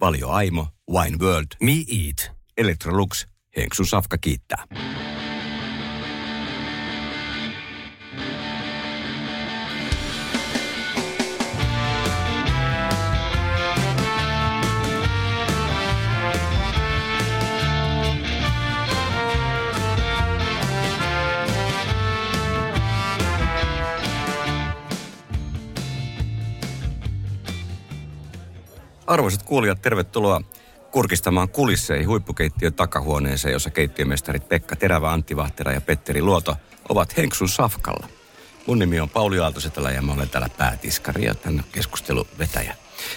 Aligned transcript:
Valio 0.00 0.28
Aimo, 0.28 0.66
Wine 0.90 1.16
World, 1.20 1.46
Me 1.62 1.72
Eat. 1.72 2.30
Electrolux, 2.56 3.26
Henksu 3.56 3.84
Safka 3.84 4.18
kiittää. 4.18 4.64
Arvoisat 29.10 29.42
kuulijat, 29.42 29.82
tervetuloa 29.82 30.40
kurkistamaan 30.90 31.48
kulisseihin 31.48 32.08
huippukeittiön 32.08 32.74
takahuoneeseen, 32.74 33.52
jossa 33.52 33.70
keittiömestarit 33.70 34.48
Pekka 34.48 34.76
Terävä, 34.76 35.12
Antti 35.12 35.36
Vahtera 35.36 35.72
ja 35.72 35.80
Petteri 35.80 36.22
Luoto 36.22 36.56
ovat 36.88 37.16
Henksun 37.16 37.48
safkalla. 37.48 38.08
Mun 38.66 38.78
nimi 38.78 39.00
on 39.00 39.10
Pauli 39.10 39.38
Aaltosetälä 39.38 39.90
ja 39.90 40.02
mä 40.02 40.12
olen 40.12 40.28
täällä 40.28 40.48
päätiskari 40.58 41.24
ja 41.24 41.34
tämän 41.34 41.64
keskusteluvetäjä. 41.72 42.76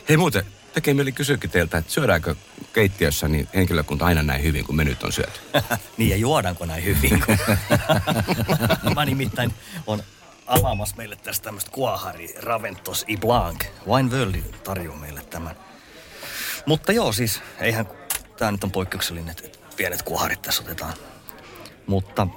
Hei 0.09 0.17
muuten, 0.17 0.45
tekee 0.73 0.93
mieli 0.93 1.11
kysyäkin 1.11 1.49
teiltä, 1.49 1.77
että 1.77 1.91
syödäänkö 1.91 2.35
keittiössä 2.73 3.27
niin 3.27 3.47
henkilökunta 3.55 4.05
aina 4.05 4.23
näin 4.23 4.43
hyvin 4.43 4.65
kuin 4.65 4.75
me 4.75 4.83
nyt 4.83 5.03
on 5.03 5.11
syöty? 5.11 5.39
niin 5.97 6.09
ja 6.09 6.17
juodaanko 6.17 6.65
näin 6.65 6.83
hyvin? 6.83 7.23
Kun... 7.25 7.37
Mä 8.95 9.05
nimittäin 9.05 9.53
on 9.87 10.03
avaamassa 10.47 10.95
meille 10.95 11.15
tästä 11.15 11.43
tämmöistä 11.43 11.71
Kuahari 11.71 12.35
Raventos 12.41 13.05
i 13.07 13.17
Blanc. 13.17 13.65
Wine 13.87 14.09
World 14.09 14.35
tarjoaa 14.63 14.99
meille 14.99 15.21
tämän. 15.29 15.72
Mutta 16.65 16.91
joo, 16.91 17.11
siis 17.11 17.41
eihän, 17.59 17.87
tämä 18.37 18.51
nyt 18.51 18.63
on 18.63 18.71
poikkeuksellinen, 18.71 19.29
että 19.29 19.59
pienet 19.77 20.01
kuoharit 20.01 20.41
tässä 20.41 20.63
otetaan. 20.63 20.93
Mutta 21.87 22.27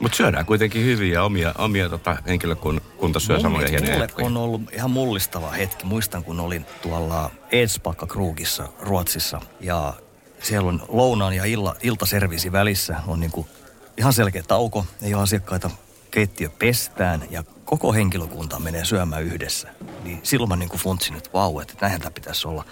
Mutta 0.00 0.16
syödään 0.16 0.46
kuitenkin 0.46 0.84
hyvin 0.84 1.12
ja 1.12 1.22
omia, 1.22 1.54
omia 1.58 1.88
tota, 1.88 2.16
henkilökunta 2.26 3.20
syö 3.20 3.40
samoja 3.40 3.68
hienoja 3.68 3.92
mulle 3.92 4.02
hetkoja. 4.04 4.26
on 4.26 4.36
ollut 4.36 4.62
ihan 4.72 4.90
mullistava 4.90 5.50
hetki. 5.50 5.86
Muistan, 5.86 6.24
kun 6.24 6.40
olin 6.40 6.66
tuolla 6.82 7.30
Edsbacka 7.52 8.06
Krugissa 8.06 8.68
Ruotsissa 8.80 9.40
ja 9.60 9.94
siellä 10.42 10.68
on 10.68 10.82
lounaan 10.88 11.34
ja 11.34 11.44
illa, 11.44 11.76
iltaservisi 11.82 12.52
välissä 12.52 12.96
on 13.06 13.20
niinku 13.20 13.48
ihan 13.96 14.12
selkeä 14.12 14.42
tauko. 14.42 14.86
Ei 15.02 15.14
ole 15.14 15.22
asiakkaita, 15.22 15.70
keittiö 16.10 16.50
pestään 16.58 17.24
ja 17.30 17.44
koko 17.78 17.92
henkilökunta 17.92 18.58
menee 18.58 18.84
syömään 18.84 19.22
yhdessä. 19.22 19.68
Niin 20.04 20.20
silloin 20.22 20.48
mä 20.48 20.56
niinku 20.56 20.76
funtsin, 20.78 21.16
että 21.16 21.30
vau, 21.32 21.60
että 21.60 21.74
näinhän 21.80 22.00
tämä 22.00 22.10
pitäisi 22.10 22.48
olla. 22.48 22.64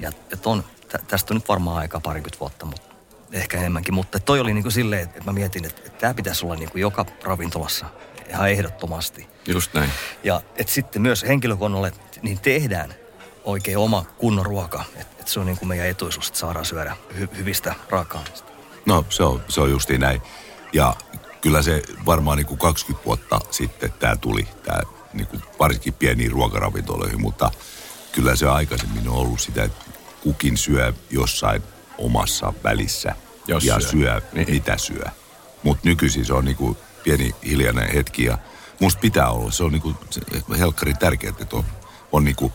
Ja 0.00 0.08
että 0.08 0.50
on, 0.50 0.64
tä, 0.88 0.98
tästä 1.08 1.34
on 1.34 1.36
nyt 1.36 1.48
varmaan 1.48 1.78
aika 1.78 2.00
parikymmentä 2.00 2.40
vuotta, 2.40 2.66
mutta 2.66 2.94
ehkä 3.32 3.58
enemmänkin. 3.58 3.94
Mutta 3.94 4.20
toi 4.20 4.40
oli 4.40 4.54
niinku 4.54 4.70
silleen, 4.70 5.02
että 5.02 5.20
mä 5.24 5.32
mietin, 5.32 5.64
että, 5.64 5.82
että 5.86 5.98
tämä 5.98 6.14
pitäisi 6.14 6.44
olla 6.44 6.54
niinku 6.54 6.78
joka 6.78 7.06
ravintolassa 7.24 7.86
ihan 8.28 8.50
ehdottomasti. 8.50 9.28
Just 9.46 9.74
näin. 9.74 9.90
Ja 10.24 10.40
että 10.56 10.72
sitten 10.72 11.02
myös 11.02 11.22
henkilökunnalle 11.22 11.92
niin 12.22 12.40
tehdään 12.40 12.94
oikein 13.44 13.78
oma 13.78 14.04
kunnon 14.18 14.46
ruoka. 14.46 14.84
Että 14.96 15.16
et 15.20 15.28
se 15.28 15.40
on 15.40 15.46
niin 15.46 15.58
kuin 15.58 15.68
meidän 15.68 15.86
etuisuus, 15.86 16.26
että 16.26 16.38
saadaan 16.38 16.64
syödä 16.64 16.96
hy- 17.18 17.36
hyvistä 17.36 17.74
raaka-aineista. 17.88 18.50
No 18.86 19.04
se 19.08 19.22
on, 19.22 19.42
se 19.48 19.60
on 19.60 19.70
justiin 19.70 20.00
näin. 20.00 20.22
Ja 20.72 20.96
kyllä 21.40 21.62
se 21.62 21.82
varmaan 22.06 22.36
niin 22.36 22.46
kuin 22.46 22.58
20 22.58 23.06
vuotta 23.06 23.40
sitten 23.50 23.92
tämä 23.92 24.16
tuli, 24.16 24.48
tämä 24.62 24.80
niin 25.12 25.26
kuin 25.26 25.42
varsinkin 25.58 25.92
pieniin 25.94 26.30
ruokaravintoloihin, 26.32 27.20
mutta 27.20 27.50
kyllä 28.12 28.36
se 28.36 28.48
aikaisemmin 28.48 29.08
on 29.08 29.16
ollut 29.16 29.40
sitä, 29.40 29.64
että 29.64 29.84
kukin 30.22 30.56
syö 30.56 30.92
jossain 31.10 31.62
omassa 31.98 32.52
välissä 32.64 33.14
Jos 33.46 33.64
ja 33.64 33.80
syö. 33.80 33.90
syö, 33.90 34.20
Niin. 34.32 34.50
mitä 34.50 34.78
syö. 34.78 35.04
Mutta 35.62 35.88
nykyisin 35.88 36.24
se 36.24 36.32
on 36.34 36.44
niin 36.44 36.56
kuin 36.56 36.76
pieni 37.02 37.34
hiljainen 37.46 37.92
hetki 37.92 38.24
ja 38.24 38.38
musta 38.80 39.00
pitää 39.00 39.30
olla. 39.30 39.50
Se 39.50 39.64
on 39.64 39.72
niin 39.72 39.82
kuin 39.82 39.96
helkkari 40.58 40.94
tärkeää, 40.94 41.34
että 41.40 41.56
on, 41.56 41.64
on 42.12 42.24
niin 42.24 42.36
kuin 42.36 42.52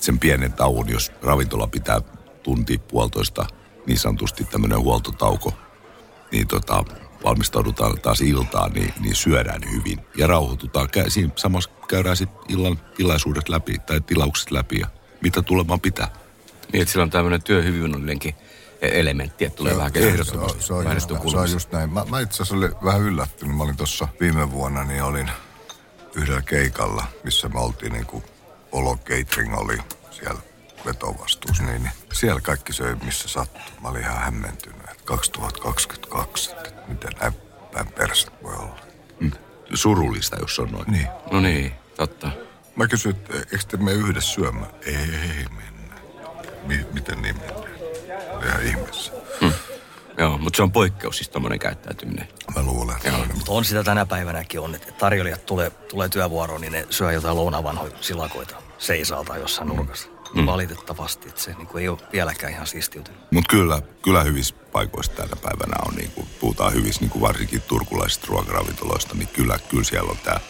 sen 0.00 0.18
pienen 0.18 0.52
tauon, 0.52 0.88
jos 0.88 1.12
ravintola 1.22 1.66
pitää 1.66 2.00
tunti 2.42 2.78
puolitoista 2.78 3.46
niin 3.86 3.98
sanotusti 3.98 4.44
tämmöinen 4.44 4.80
huoltotauko, 4.80 5.52
niin 6.32 6.46
tota, 6.48 6.84
valmistaudutaan 7.24 8.00
taas 8.00 8.20
iltaan, 8.20 8.72
niin, 8.72 8.94
niin 9.00 9.14
syödään 9.14 9.60
hyvin 9.72 10.00
ja 10.16 10.26
rauhoitutaan. 10.26 10.88
Kä- 10.96 11.10
siinä 11.10 11.32
samassa 11.36 11.70
käydään 11.88 12.16
sitten 12.16 12.40
illan 12.48 12.80
tilaisuudet 12.96 13.48
läpi 13.48 13.78
tai 13.78 14.00
tilaukset 14.00 14.50
läpi 14.50 14.80
ja 14.80 14.86
mitä 15.20 15.42
tulemaan 15.42 15.80
pitää. 15.80 16.08
Niin, 16.72 16.82
että 16.82 16.92
sillä 16.92 17.02
on 17.02 17.10
tämmöinen 17.10 17.42
työhyvinvoinninenkin 17.42 18.34
elementti, 18.80 19.44
että 19.44 19.56
tulee 19.56 19.76
vähän 19.76 19.92
Se 19.92 19.98
on, 19.98 20.08
ehdottomasti 20.08 20.62
se 20.62 20.72
on, 20.72 20.78
just, 20.78 20.88
vääristön 20.88 21.16
näin, 21.16 21.30
se 21.30 21.38
on 21.38 21.50
just 21.50 21.72
näin. 21.72 21.92
Mä, 21.92 22.04
mä 22.10 22.20
itse 22.20 22.42
asiassa 22.42 22.56
olin 22.56 22.72
vähän 22.84 23.00
yllättynyt. 23.00 23.56
Mä 23.56 23.62
olin 23.62 23.76
tuossa 23.76 24.08
viime 24.20 24.52
vuonna, 24.52 24.84
niin 24.84 25.02
olin 25.02 25.30
yhdellä 26.14 26.42
keikalla, 26.42 27.04
missä 27.24 27.48
me 27.48 27.60
oltiin 27.60 27.92
niin 27.92 28.06
kuin 28.06 28.24
Olo 28.72 28.96
Catering 28.96 29.58
oli 29.58 29.78
siellä 30.10 30.40
vetovastuussa. 30.86 31.62
Niin, 31.62 31.82
niin 31.82 31.92
siellä 32.12 32.40
kaikki 32.40 32.72
söi, 32.72 32.94
missä 32.94 33.28
sattui. 33.28 33.62
Mä 33.82 33.88
olin 33.88 34.02
ihan 34.02 34.18
hämmentynyt, 34.18 34.80
että 34.80 35.04
2022, 35.04 36.50
että 36.50 36.72
miten 36.88 37.12
näin 37.20 37.32
päin 37.72 37.86
perset 37.92 38.32
voi 38.42 38.54
olla. 38.54 38.80
Surullista, 39.74 40.36
jos 40.40 40.58
on 40.58 40.70
noin. 40.72 40.92
Niin. 40.92 41.08
No 41.30 41.40
niin, 41.40 41.72
totta. 41.96 42.30
Mä 42.76 42.86
kysyin, 42.86 43.16
että 43.16 43.34
eikö 43.34 43.64
te 43.68 43.76
mene 43.76 43.96
yhdessä 43.96 44.34
syömään? 44.34 44.70
Ei, 44.86 44.94
ei 44.96 45.44
mennä. 45.56 45.94
Mi- 46.66 46.86
miten 46.92 47.22
niin 47.22 47.36
mennään? 47.38 47.70
Ihan 48.46 48.62
ihmeessä. 48.62 49.12
Joo, 50.18 50.38
mutta 50.38 50.56
se 50.56 50.62
on 50.62 50.72
poikkeus 50.72 51.16
siis 51.16 51.28
tommonen 51.28 51.58
käyttäytyminen. 51.58 52.28
Mä 52.56 52.62
luulen, 52.62 52.96
että 52.96 53.10
se 53.10 53.16
on. 53.16 53.28
Mutta 53.34 53.52
on 53.52 53.64
sitä 53.64 53.84
tänä 53.84 54.06
päivänäkin 54.06 54.60
on, 54.60 54.74
että 54.74 54.92
tarjoilijat 54.92 55.46
tulee, 55.46 55.70
tulee 55.70 56.08
työvuoroon, 56.08 56.60
niin 56.60 56.72
ne 56.72 56.86
syö 56.90 57.12
jotain 57.12 57.36
lounavanhoja 57.36 57.92
silakoita 58.00 58.56
seisaalta 58.78 59.36
jossain 59.36 59.68
nurkassa. 59.68 60.08
Mm. 60.34 60.46
Valitettavasti, 60.46 61.28
että 61.28 61.40
se 61.40 61.52
niin 61.52 61.66
kuin 61.66 61.82
ei 61.82 61.88
ole 61.88 61.98
vieläkään 62.12 62.52
ihan 62.52 62.66
siistiytynyt. 62.66 63.20
Mutta 63.30 63.50
kyllä, 63.50 63.82
kyllä 64.02 64.22
hyvissä 64.22 64.54
paikoissa 64.72 65.12
tänä 65.12 65.36
päivänä 65.42 65.76
on, 65.88 65.94
niin 65.94 66.10
kuin, 66.10 66.26
puhutaan 66.40 66.72
hyvissä, 66.72 67.00
niin 67.00 67.10
kuin 67.10 67.22
varsinkin 67.22 67.62
turkulaisista 67.62 68.26
ruokaravintoloista, 68.28 69.14
niin 69.14 69.28
kyllä, 69.28 69.58
kyllä 69.68 69.84
siellä 69.84 70.10
on 70.10 70.18
tämä 70.24 70.40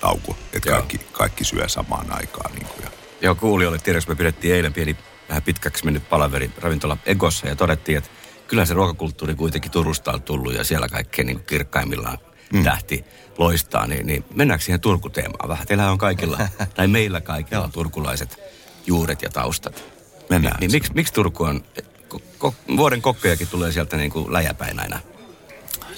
tauko, 0.00 0.36
että 0.52 0.68
Joo. 0.68 0.78
kaikki, 0.78 0.98
kaikki 1.12 1.44
syö 1.44 1.68
samaan 1.68 2.06
aikaan. 2.10 2.54
Niin 2.54 2.66
kuin, 2.66 2.84
ja 2.84 2.90
Joo, 3.20 3.34
kuulijoille 3.34 3.78
tiedoksi 3.78 4.08
me 4.08 4.14
pidettiin 4.14 4.54
eilen 4.54 4.72
pieni 4.72 4.96
vähän 5.28 5.42
pitkäksi 5.42 5.84
mennyt 5.84 6.08
palaveri 6.08 6.50
ravintola 6.58 6.96
Egossa 7.06 7.48
ja 7.48 7.56
todettiin, 7.56 7.98
että 7.98 8.10
kyllä 8.48 8.64
se 8.64 8.74
ruokakulttuuri 8.74 9.34
kuitenkin 9.34 9.70
Turusta 9.70 10.12
on 10.12 10.22
tullut 10.22 10.54
ja 10.54 10.64
siellä 10.64 10.88
kaikkein 10.88 11.26
niin 11.26 11.44
kirkkaimmillaan 11.44 12.18
mm. 12.52 12.64
tähti 12.64 13.04
loistaa, 13.38 13.86
niin, 13.86 14.06
niin 14.06 14.24
mennäänkö 14.34 14.64
siihen 14.64 14.80
Turku-teemaan 14.80 15.48
vähän? 15.48 15.66
Teillä 15.66 15.90
on 15.90 15.98
kaikilla, 15.98 16.38
tai 16.76 16.88
meillä 16.88 17.20
kaikilla 17.20 17.64
on 17.64 17.72
turkulaiset 17.72 18.38
juuret 18.86 19.22
ja 19.22 19.30
taustat. 19.30 19.84
Mennään. 20.30 20.56
Niin 20.60 20.72
miksi, 20.72 20.92
miksi 20.94 21.12
Turku 21.12 21.44
on, 21.44 21.64
ko, 22.08 22.20
ko, 22.38 22.54
vuoden 22.76 23.02
kokkejakin 23.02 23.48
tulee 23.48 23.72
sieltä 23.72 23.96
niin 23.96 24.10
kuin 24.10 24.32
läjäpäin 24.32 24.80
aina. 24.80 25.00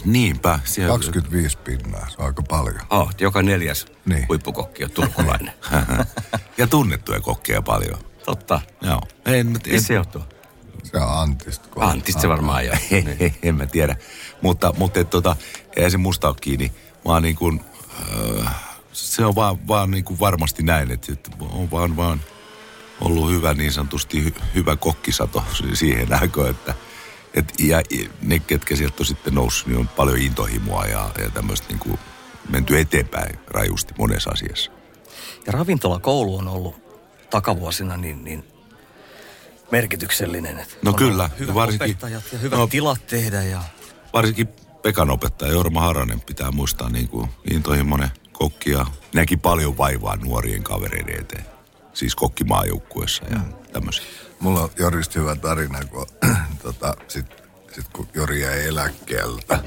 Niinpä. 0.05 0.58
Siellä, 0.64 0.93
25 0.93 1.58
pinnaa, 1.58 2.06
se 2.08 2.14
on 2.19 2.26
aika 2.26 2.43
paljon. 2.43 2.81
Oh, 2.90 3.11
joka 3.20 3.43
neljäs 3.43 3.87
Niin. 4.06 4.29
huippukokki 4.29 4.85
on 4.85 4.90
turkulainen. 4.90 5.52
ja 6.58 6.67
tunnettuja 6.67 7.20
kokkeja 7.20 7.62
paljon. 7.62 7.99
Totta. 8.25 8.61
Joo. 8.81 9.00
En, 9.26 9.46
Mistä 9.46 9.81
se 9.81 9.94
johtuu? 9.94 10.23
Se 10.82 10.96
on 10.96 11.19
Antista. 11.19 11.69
kun- 11.69 11.82
Antista 11.82 12.20
se 12.20 12.29
varmaan 12.29 12.67
jo. 12.67 12.73
en, 12.90 13.35
en 13.43 13.55
mä 13.55 13.67
tiedä. 13.67 13.96
Mutta, 14.43 14.75
mutta 14.79 15.00
et, 15.00 15.11
tota, 15.11 15.37
ei 15.76 15.90
se 15.90 15.96
musta 15.99 16.29
ole 16.29 16.37
kiinni, 16.40 16.73
vaan 17.05 17.23
niin 17.23 17.37
kuin, 17.37 17.61
äh, 18.46 18.55
se 18.93 19.25
on 19.25 19.35
vaan, 19.35 19.69
vaan 19.69 19.90
niin 19.90 20.05
kuin 20.05 20.20
varmasti 20.20 20.62
näin, 20.62 20.90
että, 20.90 21.12
että 21.12 21.31
on 21.40 21.70
vaan, 21.70 21.96
vaan 21.96 22.20
ollut 23.00 23.31
hyvä 23.31 23.55
niin 23.55 23.73
sanotusti 23.73 24.25
hy, 24.25 24.33
hyvä 24.55 24.77
kokkisato 24.77 25.45
si- 25.53 25.77
siihen 25.77 26.21
aikaan, 26.21 26.50
että 26.50 26.75
et, 27.35 27.53
ja 27.59 27.83
ne, 28.23 28.39
ketkä 28.39 28.77
sieltä 28.77 28.97
on 29.00 29.06
sitten 29.06 29.35
noussut, 29.35 29.67
niin 29.69 29.79
on 29.79 29.89
paljon 29.89 30.19
intohimoa 30.19 30.85
ja, 30.87 31.11
ja 31.23 31.31
tämmöistä 31.31 31.67
niin 31.69 31.79
kuin 31.79 31.99
menty 32.49 32.79
eteenpäin 32.79 33.39
rajusti 33.47 33.95
monessa 33.99 34.31
asiassa. 34.31 34.71
Ja 35.47 35.53
ravintolakoulu 35.53 36.37
on 36.39 36.49
ollut 36.49 36.75
takavuosina 37.31 37.97
niin, 37.97 38.25
niin 38.25 38.45
merkityksellinen. 39.71 40.59
Että 40.59 40.75
No 40.83 40.93
kyllä, 40.93 41.31
Hyvät 41.39 41.55
varsinkin- 41.55 41.91
opettajat 41.91 42.25
ja 42.33 42.39
hyvät 42.39 42.59
no- 42.59 42.67
tilat 42.67 43.06
tehdä 43.06 43.43
ja 43.43 43.62
varsinkin 44.12 44.49
Pekan 44.83 45.11
opettaja 45.11 45.53
Jorma 45.53 45.81
Haranen 45.81 46.21
pitää 46.21 46.50
muistaa 46.50 46.89
niin 46.89 47.09
kuin 47.09 47.31
intohimoinen 47.50 48.11
kokki 48.33 48.71
ja 48.71 48.87
näki 49.15 49.37
paljon 49.37 49.79
vaivaa 49.79 50.17
nuorien 50.17 50.62
kavereiden 50.62 51.21
eteen. 51.21 51.45
Siis 51.99 52.15
kokkimaajoukkuessa 52.15 53.25
ja 53.31 53.41
tämmöisiä. 53.73 54.05
Mulla 54.41 54.61
on 54.61 54.71
Jorista 54.79 55.21
hyvä 55.21 55.37
tarina, 55.37 55.85
kun 55.85 56.06
tota, 56.62 56.95
sit, 57.09 57.27
sit 57.73 57.89
kun 57.93 58.09
Jori 58.15 58.41
jäi 58.43 58.67
eläkkeeltä 58.67 59.59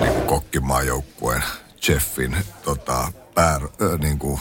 niin 0.00 0.12
kuin 0.12 0.26
kokkimaajoukkueen 0.26 1.42
Jeffin 1.88 2.36
tota, 2.64 3.12
pää, 3.34 3.60
ö, 3.80 3.98
niin 3.98 4.18
kuin, 4.18 4.40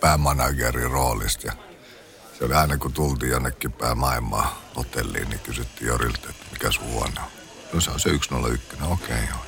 päämanagerin 0.00 0.90
roolista. 0.90 1.46
Ja 1.46 1.52
se 2.38 2.44
oli 2.44 2.54
aina 2.54 2.76
kun 2.76 2.92
tultiin 2.92 3.32
jonnekin 3.32 3.72
päin 3.72 3.98
maailmaa 3.98 4.62
hotelliin, 4.76 5.28
niin 5.28 5.40
kysyttiin 5.40 5.88
Jorilta, 5.88 6.30
että 6.30 6.46
mikä 6.52 6.72
sun 6.72 6.92
huone 6.92 7.20
on. 7.20 7.28
No 7.72 7.80
se 7.80 7.90
on 7.90 8.00
se 8.00 8.10
101, 8.22 8.68
okei 8.72 8.92
okay, 8.92 9.26
joo. 9.28 9.38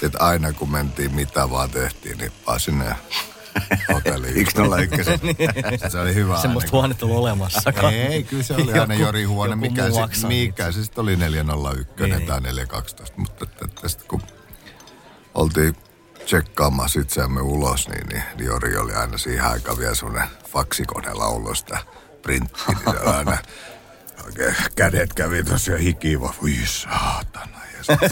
Sitten 0.00 0.22
aina 0.22 0.52
kun 0.52 0.70
mentiin 0.70 1.14
mitä 1.14 1.50
vaan 1.50 1.70
tehtiin, 1.70 2.18
niin 2.18 2.32
vaan 2.46 2.60
sinne 2.60 2.96
hotelliin 3.94 4.46
101. 4.56 5.04
se 5.88 6.00
oli 6.00 6.14
hyvä 6.14 6.40
semmoista 6.40 6.68
aina, 6.68 6.78
huonetta 6.78 7.06
ollut 7.06 7.18
olemassakaan. 7.18 7.94
ei, 7.94 8.22
kyllä 8.24 8.42
se 8.42 8.54
oli 8.54 8.72
aina 8.72 8.94
Joku- 8.94 9.02
Jori 9.06 9.24
huone. 9.24 9.50
joku 9.50 9.60
Mikä 9.60 9.82
se, 10.20 10.26
mikä 10.26 10.72
se 10.72 10.84
sitten 10.84 11.02
oli 11.02 11.16
401 11.16 11.94
Niin. 12.04 12.26
tai 12.26 12.40
412. 12.40 13.14
Mutta 13.16 13.44
että, 13.44 13.64
että 13.64 13.88
sitten 13.88 14.08
kun 14.08 14.22
oltiin 15.34 15.76
tsekkaamaan 16.24 16.88
itseämme 17.00 17.40
ulos, 17.40 17.88
niin, 17.88 18.06
niin, 18.06 18.22
niin 18.36 18.46
Jori 18.46 18.76
oli 18.76 18.92
aina 18.94 19.18
siihen 19.18 19.44
aikaan 19.44 19.78
vielä 19.78 19.94
semmoinen 19.94 20.28
faksikoneella 20.52 21.26
ollut 21.26 21.58
sitä 21.58 21.78
printtiä. 22.22 22.64
Niin 22.68 22.78
se 22.84 22.90
oli 22.90 23.16
aina 23.16 23.38
oikein 24.24 24.54
kädet 24.76 25.14
kävi 25.14 25.44
tosiaan 25.44 25.80
hikiva. 25.80 26.34
Voi 26.42 26.52
saatana. 26.64 27.55
Sitten, 27.82 28.10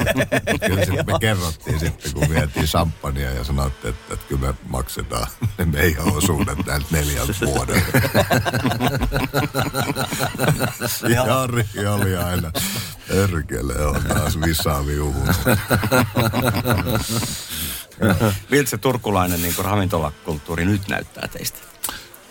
kyllä 0.66 0.84
se, 0.84 0.92
me 0.92 1.18
kerrottiin 1.20 1.80
sitten, 1.80 2.12
kun 2.12 2.28
vietiin 2.28 2.68
samppania 2.68 3.30
ja 3.30 3.44
sanottiin, 3.44 3.94
että, 3.94 4.14
että 4.14 4.26
kyllä 4.28 4.46
me 4.46 4.54
maksetaan 4.68 5.26
ne 5.58 5.64
meidän 5.64 6.12
osuudet 6.16 6.66
näiltä 6.66 6.86
neljältä 6.90 7.32
vuodelta. 7.46 7.98
Jari 11.14 11.64
oli 11.88 12.16
aina, 12.16 12.52
örkele 13.10 13.86
on 13.86 14.02
taas 14.02 14.40
visaa 14.40 14.86
viuhun. 14.86 15.28
Miltä 18.50 18.70
se 18.70 18.78
turkulainen 18.78 19.42
niin 19.42 19.54
ravintolakulttuuri 19.58 20.64
nyt 20.64 20.88
näyttää 20.88 21.28
teistä? 21.28 21.58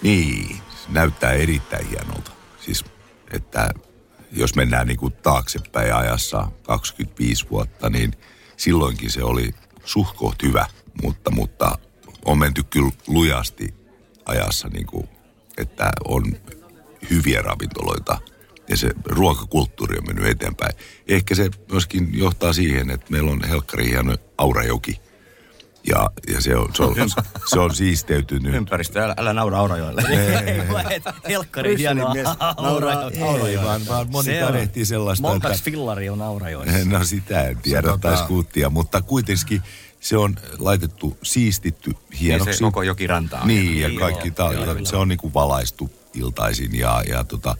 Niin, 0.01 0.61
näyttää 0.89 1.31
erittäin 1.31 1.89
hienolta. 1.89 2.31
Siis, 2.65 2.85
että 3.31 3.69
jos 4.33 4.55
mennään 4.55 4.87
niin 4.87 4.97
kuin 4.97 5.13
taaksepäin 5.13 5.95
ajassa 5.95 6.51
25 6.63 7.49
vuotta, 7.49 7.89
niin 7.89 8.13
silloinkin 8.57 9.11
se 9.11 9.23
oli 9.23 9.53
suht 9.85 10.15
koht 10.17 10.43
hyvä, 10.43 10.65
mutta, 11.03 11.31
mutta 11.31 11.77
on 12.25 12.39
menty 12.39 12.63
kyllä 12.63 12.91
lujasti 13.07 13.73
ajassa, 14.25 14.67
niin 14.67 14.85
kuin, 14.85 15.09
että 15.57 15.91
on 16.07 16.23
hyviä 17.09 17.41
ravintoloita 17.41 18.17
ja 18.69 18.77
se 18.77 18.91
ruokakulttuuri 19.05 19.97
on 19.97 20.07
mennyt 20.07 20.25
eteenpäin. 20.25 20.75
Ehkä 21.07 21.35
se 21.35 21.49
myöskin 21.71 22.09
johtaa 22.13 22.53
siihen, 22.53 22.89
että 22.89 23.05
meillä 23.09 23.31
on 23.31 23.43
helkkari 23.43 23.85
hieno 23.85 24.15
Aurajoki 24.37 25.01
ja, 25.89 26.09
ja 26.33 26.41
se, 26.41 26.55
on, 26.55 26.69
se, 26.75 26.83
on, 26.83 26.95
se 27.49 27.59
on 27.59 27.75
siisteytynyt. 27.75 28.53
Ympäristö, 28.55 29.03
älä, 29.03 29.13
älä 29.17 29.33
naura 29.33 29.57
Aurajoelle. 29.59 30.01
Helkkari 31.29 31.77
hieno 31.77 32.13
mies 32.13 32.27
Aura- 32.57 33.47
Ei, 33.47 33.57
vaan, 33.57 33.81
vaan 33.87 34.07
moni 34.11 34.25
Se 34.25 34.45
on- 34.45 34.51
kadehtii 34.53 34.85
sellaista, 34.85 35.27
Montaks 35.27 35.57
että... 35.57 35.65
fillari 35.71 36.09
on 36.09 36.21
Aurajoissa? 36.21 36.77
No 36.85 37.03
sitä 37.03 37.41
en 37.47 37.57
tiedä, 37.57 37.91
Se 37.91 37.97
tai 37.97 38.13
tota- 38.15 38.23
skuuttia, 38.23 38.69
mutta 38.69 39.01
kuitenkin 39.01 39.61
se 39.99 40.17
on 40.17 40.35
laitettu, 40.59 41.17
siistitty 41.23 41.95
hienoksi. 42.19 42.49
Niin 42.49 42.57
se 42.57 42.63
koko 42.63 42.83
jokirantaa 42.83 43.41
on 43.41 43.47
Niin, 43.47 43.73
hieno. 43.73 43.93
ja 43.93 43.99
kaikki, 43.99 44.31
ta- 44.31 44.49
se 44.83 44.95
on 44.95 45.07
niinku 45.07 45.33
valaistu 45.33 45.89
iltaisin 46.13 46.75
ja, 46.79 47.03
ja 47.09 47.23
tota, 47.23 47.55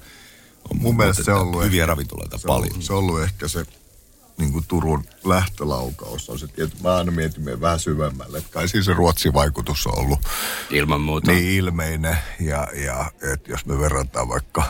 on 0.72 0.78
Mun 0.82 0.98
mielestä 0.98 1.24
se 1.24 1.32
on 1.34 1.42
ollut 1.42 1.64
hyviä 1.64 1.84
ehkä- 1.84 1.90
ravintoloita 1.90 2.38
se 2.38 2.48
on, 2.48 2.56
paljon. 2.56 2.82
Se 2.82 2.94
on 2.94 3.00
ollut 3.00 3.22
ehkä 3.24 3.48
se 3.48 3.66
niin 4.38 4.52
kuin 4.52 4.66
Turun 4.68 5.06
lähtölaukaus. 5.24 6.30
On 6.30 6.40
se, 6.40 6.48
tiety, 6.48 6.78
mä 6.84 6.96
aina 6.96 7.12
mietin 7.12 7.62
vähän 7.62 7.80
syvemmälle, 7.80 8.38
että 8.38 8.50
kai 8.52 8.68
siinä 8.68 8.84
se 8.84 8.94
Ruotsin 8.94 9.34
vaikutus 9.34 9.88
on 9.88 10.00
ollut 10.00 10.20
Ilman 10.70 11.02
muuta. 11.02 11.32
niin 11.32 11.58
ilmeinen. 11.58 12.18
Ja, 12.40 12.68
ja 12.74 13.12
että 13.34 13.52
jos 13.52 13.66
me 13.66 13.80
verrataan 13.80 14.30
vaikka 14.30 14.64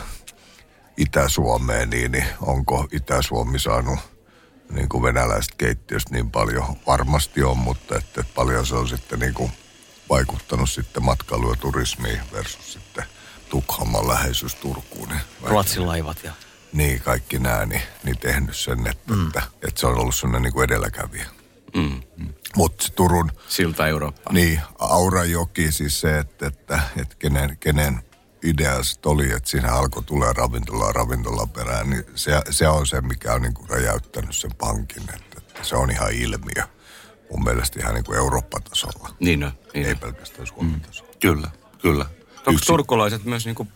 Itä-Suomeen, 0.96 1.90
niin, 1.90 2.12
niin 2.12 2.26
onko 2.40 2.88
Itä-Suomi 2.92 3.58
saanut 3.58 3.98
niin 4.70 4.88
kuin 4.88 5.02
venäläisestä 5.02 5.54
keittiöstä 5.58 6.14
niin 6.14 6.30
paljon? 6.30 6.64
Varmasti 6.86 7.42
on, 7.42 7.58
mutta 7.58 7.96
että, 7.96 8.20
että 8.20 8.32
paljon 8.34 8.66
se 8.66 8.74
on 8.74 8.88
sitten 8.88 9.18
niin 9.18 9.34
kuin 9.34 9.52
vaikuttanut 10.10 10.70
sitten 10.70 11.02
matkailu- 11.02 11.50
ja 11.50 11.56
turismiin 11.56 12.20
versus 12.32 12.72
sitten 12.72 13.04
Tukholman 13.48 14.08
läheisyys 14.08 14.54
Turkuun. 14.54 15.08
Niin 15.08 15.20
Ruotsin 15.42 15.86
laivat 15.86 16.24
ja... 16.24 16.32
niin, 16.74 17.00
kaikki 17.00 17.38
nämä, 17.38 17.66
niin, 17.66 17.82
niin 18.04 18.18
tehnyt 18.18 18.56
sen, 18.56 18.86
että, 18.86 19.12
mm. 19.14 19.26
että, 19.26 19.42
että 19.62 19.80
se 19.80 19.86
on 19.86 19.98
ollut 19.98 20.14
sellainen 20.14 20.42
niin 20.42 20.52
kuin 20.52 20.64
edelläkävijä. 20.64 21.26
Mm. 21.76 22.02
Mutta 22.56 22.86
Turun, 22.96 23.30
Silta 23.48 23.88
Eurooppaan. 23.88 24.34
niin, 24.34 24.60
Aurajoki, 24.78 25.72
siis 25.72 26.00
se, 26.00 26.18
että, 26.18 26.46
että, 26.46 26.80
että 27.00 27.16
kenen, 27.18 27.56
kenen 27.60 28.02
idea 28.42 28.82
sit 28.82 29.06
oli, 29.06 29.32
että 29.32 29.50
siinä 29.50 29.72
alkoi 29.72 30.02
tulla 30.02 30.32
ravintola 30.32 30.92
ravintola 30.92 31.46
perään, 31.46 31.90
niin 31.90 32.04
se, 32.14 32.40
se 32.50 32.68
on 32.68 32.86
se, 32.86 33.00
mikä 33.00 33.32
on 33.34 33.42
niin 33.42 33.54
kuin 33.54 33.68
räjäyttänyt 33.70 34.36
sen 34.36 34.50
pankin, 34.58 35.02
että, 35.02 35.38
että 35.38 35.60
se 35.64 35.76
on 35.76 35.90
ihan 35.90 36.12
ilmiö. 36.12 36.64
Mun 37.30 37.44
mielestä 37.44 37.80
ihan 37.80 37.94
niin 37.94 38.04
kuin 38.04 38.18
Eurooppa-tasolla, 38.18 39.08
Niin 39.20 39.44
on. 39.44 39.52
Niin 39.74 39.86
ei 39.86 39.92
on. 39.92 39.98
pelkästään 39.98 40.46
Suomen 40.46 40.80
tasolla. 40.80 41.12
Kyllä, 41.20 41.50
kyllä. 41.82 42.04
Onko 42.38 42.50
Yksi- 42.50 42.66
turkulaiset 42.66 43.24
myös 43.24 43.44
niinku 43.44 43.68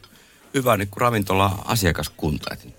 hyvä 0.55 0.77
niinku 0.77 1.01
ravintola-asiakaskunta? 1.01 2.53
Et 2.55 2.78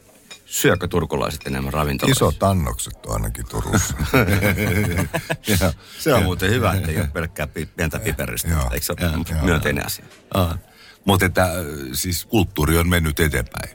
syökö 0.50 0.88
turkulaiset 0.88 1.48
enemmän 1.48 1.74
ravintolassa? 1.74 2.26
Isot 2.26 2.44
annokset 2.44 3.06
on 3.06 3.14
ainakin 3.14 3.46
Turussa. 3.50 3.94
Ja- 5.48 5.74
Se 6.00 6.14
on 6.14 6.24
muuten 6.24 6.50
hyvä, 6.50 6.74
että 6.74 6.92
ei 6.92 6.98
ole 6.98 7.08
pelkkää 7.14 7.48
pi- 7.48 7.66
pientä 7.66 8.00
piperistä. 8.00 8.48
Joo. 8.50 8.70
Eikö 8.72 8.86
se 8.86 8.94
Joo, 9.00 9.10
ole 9.14 9.26
joo. 9.32 9.44
myönteinen 9.46 9.86
asia? 9.86 10.06
Mutta 11.06 11.26
että 11.26 11.44
äh, 11.44 11.52
siis 11.94 12.26
kulttuuri 12.26 12.78
on 12.78 12.90
mennyt 12.90 13.20
eteenpäin. 13.20 13.70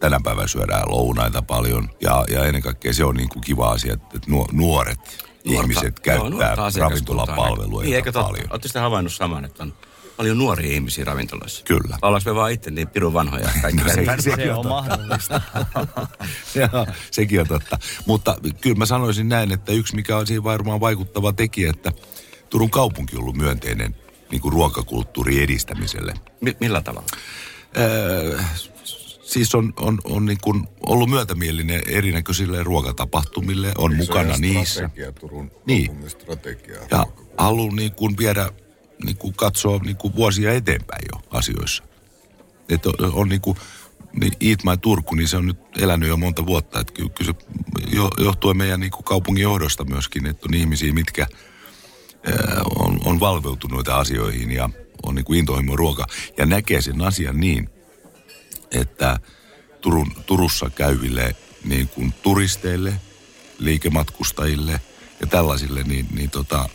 Tänä 0.00 0.20
päivänä 0.24 0.46
syödään 0.48 0.82
lounaita 0.90 1.42
paljon 1.42 1.90
ja, 2.00 2.24
ja 2.30 2.44
ennen 2.44 2.62
kaikkea 2.62 2.92
se 2.92 3.04
on 3.04 3.14
niinku 3.14 3.40
kiva 3.40 3.70
asia, 3.70 3.92
että 3.94 4.18
nuo- 4.30 4.48
nuoret 4.52 5.24
ihmiset 5.44 6.00
käyttää 6.00 6.30
nuorta 6.30 6.64
asiakaskuntaa. 6.64 7.26
ravintolapalveluita 7.26 7.84
Niin, 7.84 7.96
eikö 7.96 8.12
totta? 8.12 8.28
paljon. 8.28 8.46
Oletteko 8.50 8.72
te 8.72 8.78
havainnut 8.78 9.12
saman, 9.12 9.44
että 9.44 9.62
on 9.62 9.74
paljon 10.16 10.38
nuoria 10.38 10.74
ihmisiä 10.74 11.04
ravintoloissa? 11.04 11.64
Kyllä. 11.64 11.98
Ollaanko 12.02 12.30
me 12.30 12.34
vaan 12.34 12.52
itse 12.52 12.70
niin 12.70 12.88
pirun 12.88 13.12
vanhoja 13.12 13.48
kaikki 13.62 13.82
No 13.82 13.88
se- 13.88 13.94
sekin 14.20 14.44
Se 14.44 14.52
on 14.52 14.58
on 14.58 14.62
totta. 14.62 14.68
mahdollista. 14.68 15.40
Joo, 16.72 16.86
sekin 17.10 17.40
on 17.40 17.46
totta. 17.48 17.78
Mutta 18.06 18.36
kyllä 18.60 18.76
mä 18.76 18.86
sanoisin 18.86 19.28
näin, 19.28 19.52
että 19.52 19.72
yksi 19.72 19.94
mikä 19.96 20.16
on 20.16 20.26
siinä 20.26 20.44
varmaan 20.44 20.80
vaikuttava 20.80 21.32
tekijä, 21.32 21.70
että 21.70 21.92
Turun 22.50 22.70
kaupunki 22.70 23.16
on 23.16 23.22
ollut 23.22 23.36
myönteinen 23.36 23.96
niin 24.30 24.40
kuin 24.40 24.52
ruokakulttuurin 24.52 25.42
edistämiselle. 25.42 26.14
Mi- 26.40 26.56
millä 26.60 26.80
tavalla? 26.80 27.06
Öö, 27.76 28.40
siis 29.22 29.54
on, 29.54 29.72
on, 29.76 29.98
on 30.04 30.26
niin 30.26 30.38
kuin 30.42 30.68
ollut 30.86 31.10
myötämielinen 31.10 31.82
erinäköisille 31.88 32.62
ruokatapahtumille, 32.62 33.72
on 33.78 33.96
mukana 33.96 34.36
niissä. 34.38 34.90
Turun 35.20 35.50
Niin. 35.66 36.10
strategia. 36.10 36.80
Ja 36.90 37.06
haluan 37.38 37.76
niin 37.76 37.92
kuin 37.92 38.16
viedä, 38.18 38.50
niin 39.04 39.16
kuin 39.16 39.34
katsoa 39.34 39.78
niin 39.78 39.96
kuin 39.96 40.16
vuosia 40.16 40.52
eteenpäin 40.52 41.04
jo 41.12 41.20
asioissa. 41.30 41.84
Että 42.68 42.88
on, 42.88 43.12
on 43.12 43.28
niin 43.28 43.40
kuin, 43.40 43.56
niin 44.20 44.32
My 44.40 44.76
Turku, 44.76 45.14
niin 45.14 45.28
se 45.28 45.36
on 45.36 45.46
nyt 45.46 45.58
elänyt 45.78 46.08
jo 46.08 46.16
monta 46.16 46.46
vuotta. 46.46 46.80
Että 46.80 46.92
kyllä, 46.92 47.10
se 47.22 47.34
jo, 47.92 48.10
johtuen 48.18 48.56
meidän 48.56 48.80
niin 48.80 48.90
kuin 48.90 49.04
kaupungin 49.04 49.42
johdosta 49.42 49.84
myöskin, 49.84 50.26
että 50.26 50.46
on 50.48 50.54
ihmisiä, 50.54 50.92
mitkä 50.92 51.26
ää, 52.26 52.62
on, 52.78 53.00
on 53.04 53.20
valveutuneita 53.20 53.98
asioihin 53.98 54.50
ja 54.50 54.70
on 55.02 55.14
niin 55.14 55.24
kuin 55.24 55.38
intohimo 55.38 55.76
ruoka. 55.76 56.06
Ja 56.38 56.46
näkee 56.46 56.82
sen 56.82 57.00
asian 57.00 57.40
niin, 57.40 57.68
että 58.70 59.20
Turun, 59.80 60.12
Turussa 60.26 60.70
käyville 60.70 61.36
niin 61.64 61.88
kuin 61.88 62.14
turisteille, 62.22 62.94
liikematkustajille 63.58 64.80
ja 65.20 65.26
tällaisille, 65.26 65.82
niin, 65.82 66.06
niin 66.14 66.30
tota, 66.30 66.68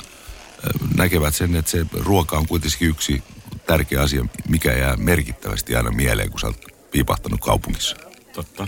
näkevät 0.97 1.35
sen, 1.35 1.55
että 1.55 1.71
se 1.71 1.85
ruoka 1.99 2.37
on 2.37 2.47
kuitenkin 2.47 2.89
yksi 2.89 3.23
tärkeä 3.67 4.01
asia, 4.01 4.25
mikä 4.49 4.73
jää 4.73 4.97
merkittävästi 4.97 5.75
aina 5.75 5.91
mieleen, 5.91 6.29
kun 6.29 6.39
sä 6.39 6.47
oot 6.47 6.65
piipahtanut 6.91 7.41
kaupungissa. 7.41 7.95
Totta. 8.33 8.67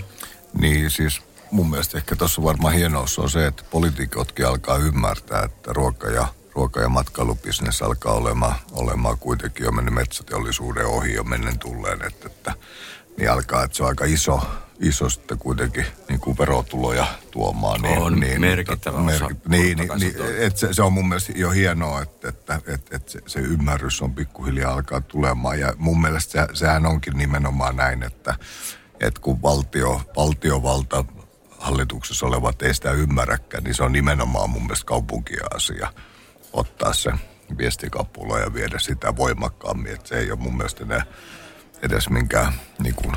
Niin 0.54 0.90
siis 0.90 1.22
mun 1.50 1.70
mielestä 1.70 1.98
ehkä 1.98 2.16
tuossa 2.16 2.42
varmaan 2.42 2.74
hienous 2.74 3.18
on 3.18 3.30
se, 3.30 3.46
että 3.46 3.64
poliitikotkin 3.70 4.46
alkaa 4.46 4.76
ymmärtää, 4.76 5.42
että 5.42 5.72
ruoka- 5.72 6.10
ja, 6.10 6.26
ruoka- 6.54 6.80
ja 6.80 6.88
matkailubisnes 6.88 7.82
alkaa 7.82 8.12
olemaan, 8.12 8.54
olemaan 8.72 9.18
kuitenkin 9.18 9.64
jo 9.64 9.72
mennyt 9.72 9.94
metsäteollisuuden 9.94 10.86
ohi 10.86 11.14
jo 11.14 11.24
mennen 11.24 11.58
tulleen, 11.58 12.02
että, 12.06 12.26
että 12.26 12.54
niin 13.16 13.30
alkaa, 13.30 13.64
että 13.64 13.76
se 13.76 13.82
on 13.82 13.88
aika 13.88 14.04
iso, 14.04 14.40
iso 14.80 15.10
sitten 15.10 15.38
kuitenkin 15.38 15.86
niin 16.08 16.20
kuin 16.20 16.38
verotuloja 16.38 17.06
tuomaan. 17.30 17.82
Niin, 17.82 17.98
On 17.98 18.20
niin, 18.20 18.40
merkittävä 18.40 18.98
osa 18.98 19.04
Niin, 19.08 19.38
niin, 19.48 19.48
niin 19.48 19.76
bruttokansantuotteesta. 19.76 20.44
et 20.46 20.56
se, 20.56 20.68
se, 20.74 20.82
on 20.82 20.92
mun 20.92 21.08
mielestä 21.08 21.32
jo 21.36 21.50
hienoa, 21.50 22.02
että, 22.02 22.28
että, 22.28 22.60
että, 22.66 22.96
että 22.96 23.12
se, 23.12 23.20
se 23.26 23.40
ymmärrys 23.40 24.02
on 24.02 24.14
pikkuhiljaa 24.14 24.72
alkaa 24.74 25.00
tulemaan. 25.00 25.60
Ja 25.60 25.72
mun 25.76 26.00
mielestä 26.00 26.32
se, 26.32 26.58
sehän 26.58 26.86
onkin 26.86 27.16
nimenomaan 27.16 27.76
näin, 27.76 28.02
että, 28.02 28.34
että 29.00 29.20
kun 29.20 29.42
valtio, 29.42 30.00
valtiovalta 30.16 31.04
hallituksessa 31.58 32.26
olevat 32.26 32.62
ei 32.62 32.74
sitä 32.74 32.90
ymmärräkään, 32.92 33.64
niin 33.64 33.74
se 33.74 33.82
on 33.82 33.92
nimenomaan 33.92 34.50
mun 34.50 34.62
mielestä 34.62 34.86
kaupunkien 34.86 35.56
asia 35.56 35.92
ottaa 36.52 36.92
se 36.92 37.12
viestikapula 37.58 38.38
ja 38.38 38.54
viedä 38.54 38.78
sitä 38.78 39.16
voimakkaammin. 39.16 39.92
Että 39.92 40.08
se 40.08 40.18
ei 40.18 40.30
ole 40.30 40.38
mun 40.38 40.56
mielestä 40.56 40.84
enää 40.84 41.04
edes 41.82 42.10
minkään 42.10 42.52
niin 42.82 42.94
kuin, 42.94 43.14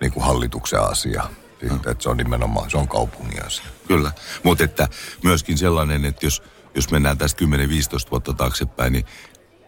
niin 0.00 0.12
kuin 0.12 0.24
hallituksen 0.24 0.80
asia. 0.82 1.22
Sitten, 1.60 1.92
että 1.92 2.02
se 2.02 2.08
on 2.08 2.16
nimenomaan, 2.16 2.70
se 2.70 2.76
on 2.76 2.88
kaupungin 2.88 3.46
asia. 3.46 3.64
Kyllä, 3.88 4.12
mutta 4.42 4.64
että 4.64 4.88
myöskin 5.24 5.58
sellainen, 5.58 6.04
että 6.04 6.26
jos, 6.26 6.42
jos 6.74 6.90
mennään 6.90 7.18
tästä 7.18 7.44
10-15 7.44 8.10
vuotta 8.10 8.32
taaksepäin, 8.32 8.92
niin 8.92 9.04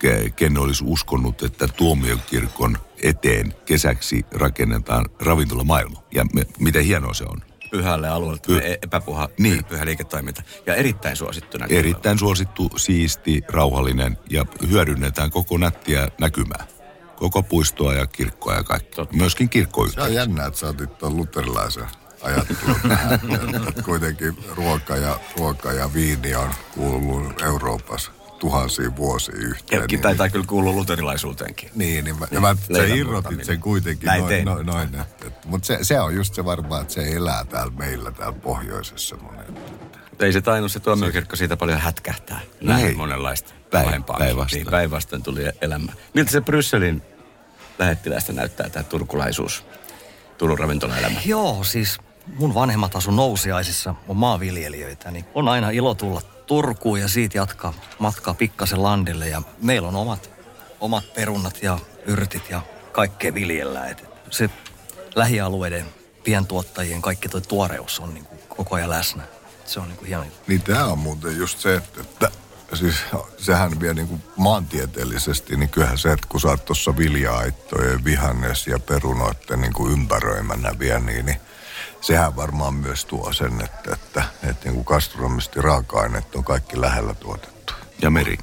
ke- 0.05 0.31
ken 0.37 0.59
olisi 0.59 0.85
uskonut, 0.87 1.43
että 1.43 1.69
tuomiokirkon 1.69 2.79
eteen 3.03 3.55
kesäksi 3.65 4.27
rakennetaan 4.33 5.07
ravintolamaailma. 5.21 6.03
Ja 6.15 6.25
me, 6.35 6.47
miten 6.59 6.85
hienoa 6.85 7.15
se 7.15 7.25
on. 7.25 7.43
Pyhälle 7.71 8.09
alueelle 8.09 8.41
Py- 8.47 8.61
Py- 8.61 8.79
epäpuha, 8.83 9.29
Niin. 9.39 9.65
pyhä 9.65 9.85
liiketoiminta. 9.87 10.43
Ja 10.67 10.75
erittäin 10.75 11.17
suosittu 11.17 11.59
näkyvä. 11.59 11.79
Erittäin 11.79 12.19
suosittu, 12.19 12.71
siisti, 12.77 13.43
rauhallinen 13.49 14.19
ja 14.31 14.47
hyödynnetään 14.71 15.31
koko 15.31 15.59
nättiä 15.59 16.09
näkymää. 16.21 16.67
Koko 17.16 17.42
puistoa 17.42 17.95
ja 17.95 18.07
kirkkoa 18.07 18.54
ja 18.54 18.62
kaikki. 18.62 18.97
Totta. 18.97 19.16
Myöskin 19.16 19.47
Se 19.47 19.50
kirkkoyhteys. 19.50 20.07
on 20.09 20.14
jännä, 20.14 20.47
että 20.47 20.61
sä 20.61 20.69
otit 20.69 20.99
tuon 20.99 21.16
luterilaisen 21.16 21.87
ajattelun 22.23 22.76
tähän. 22.88 23.12
Että 23.69 23.83
kuitenkin 23.83 24.37
ruoka 24.57 24.97
ja, 24.97 25.21
ruoka 25.37 25.73
ja 25.73 25.92
viini 25.95 26.35
on 26.35 26.50
kuullut 26.75 27.42
Euroopassa 27.42 28.12
tuhansia 28.38 28.97
vuosia 28.97 29.35
yhteen. 29.37 29.78
Jälki 29.78 29.99
taitaa 29.99 30.28
kyllä 30.28 30.47
kuulua 30.47 30.73
luterilaisuuteenkin. 30.73 31.71
Niin, 31.75 32.04
niin, 32.04 32.19
mä, 32.19 32.26
ja 32.31 32.40
mä, 32.40 32.57
sä 32.76 32.85
irrotit 32.85 33.45
sen 33.45 33.61
kuitenkin 33.61 34.07
Näin 34.07 34.23
noin, 34.23 34.45
noin, 34.45 34.66
noin 34.66 34.88
että, 34.88 35.26
että, 35.26 35.49
mutta 35.49 35.66
se, 35.66 35.78
se, 35.83 36.00
on 36.00 36.14
just 36.14 36.35
se 36.35 36.45
varmaan, 36.45 36.83
että 36.83 36.95
se 36.95 37.12
elää 37.12 37.45
täällä 37.45 37.73
meillä 37.76 38.11
täällä 38.12 38.38
pohjoisessa 38.38 39.16
monen. 39.16 39.59
Mutta 40.23 40.26
ei 40.29 40.33
se 40.33 40.41
tainnut 40.41 40.73
se 40.73 40.81
tuomiokirkko 40.81 41.37
siitä 41.37 41.57
paljon 41.57 41.81
hätkähtää. 41.81 42.41
Näin 42.61 42.87
Ei. 42.87 42.95
monenlaista 42.95 43.55
pahempaa. 43.71 44.17
päinvastoin. 44.19 44.62
Niin, 44.62 44.71
päinvastoin 44.71 45.23
tuli 45.23 45.43
elämä. 45.61 45.93
Miltä 46.14 46.31
se 46.31 46.41
Brysselin 46.41 47.02
lähettilästä 47.79 48.33
näyttää 48.33 48.69
tämä 48.69 48.83
turkulaisuus, 48.83 49.64
Turun 50.38 50.59
ravintolaelämä? 50.59 51.21
Joo, 51.25 51.64
siis 51.64 51.99
mun 52.26 52.55
vanhemmat 52.55 52.97
asu 52.97 53.11
Nousiaisissa, 53.11 53.95
on 54.09 54.17
maanviljelijöitä, 54.17 55.11
niin 55.11 55.25
on 55.35 55.49
aina 55.49 55.71
ilo 55.71 55.95
tulla 55.95 56.23
Turkuun 56.47 57.00
ja 57.00 57.09
siitä 57.09 57.38
jatkaa 57.38 57.75
matkaa 57.99 58.35
pikkasen 58.35 58.83
landille. 58.83 59.29
Ja 59.29 59.43
meillä 59.62 59.88
on 59.88 59.97
omat, 59.97 60.31
omat 60.81 61.14
perunat 61.14 61.62
ja 61.62 61.79
yrtit 62.07 62.50
ja 62.50 62.61
kaikkea 62.93 63.35
viljellään. 63.35 63.91
Et 63.91 64.05
se 64.31 64.50
lähialueiden 65.14 65.87
pientuottajien 66.25 67.02
kaikki 67.02 67.29
tuo 67.29 67.41
tuoreus 67.41 68.00
on 68.00 68.14
niin 68.14 68.25
kuin 68.25 68.41
koko 68.49 68.76
ajan 68.76 68.91
läsnä. 68.91 69.23
Se 69.73 69.81
on 69.81 69.88
niin 69.88 69.97
kuin 69.97 70.09
hieno. 70.09 70.25
juttu. 70.25 70.41
Niin 70.47 70.62
tämä 70.62 70.85
on 70.85 70.99
muuten 70.99 71.37
just 71.37 71.59
se, 71.59 71.75
että, 71.75 72.00
että 72.00 72.31
siis 72.75 72.95
sehän 73.38 73.81
vielä 73.81 73.95
niin 73.95 74.09
kuin 74.09 74.23
maantieteellisesti, 74.37 75.57
niin 75.57 75.69
kyllähän 75.69 75.99
se, 75.99 76.12
että 76.12 76.26
kun 76.29 76.41
sä 76.41 76.49
oot 76.49 76.64
tuossa 76.64 76.97
vilja-aittojen, 76.97 78.05
vihannes 78.05 78.67
ja 78.67 78.79
perunoiden 78.79 79.61
niin 79.61 79.73
kuin 79.73 79.93
ympäröimänä 79.93 80.79
vielä, 80.79 81.00
niin, 81.00 81.26
niin 81.26 81.41
sehän 82.00 82.37
varmaan 82.37 82.75
myös 82.75 83.05
tuo 83.05 83.33
sen, 83.33 83.61
että, 83.61 83.93
että, 83.93 84.25
että 84.43 84.64
niin 84.64 84.75
kuin 84.75 84.85
gastronomisti 84.87 85.61
raaka-aineet 85.61 86.35
on 86.35 86.45
kaikki 86.45 86.81
lähellä 86.81 87.14
tuotettu. 87.14 87.73
Ja 88.02 88.11
meri. 88.11 88.38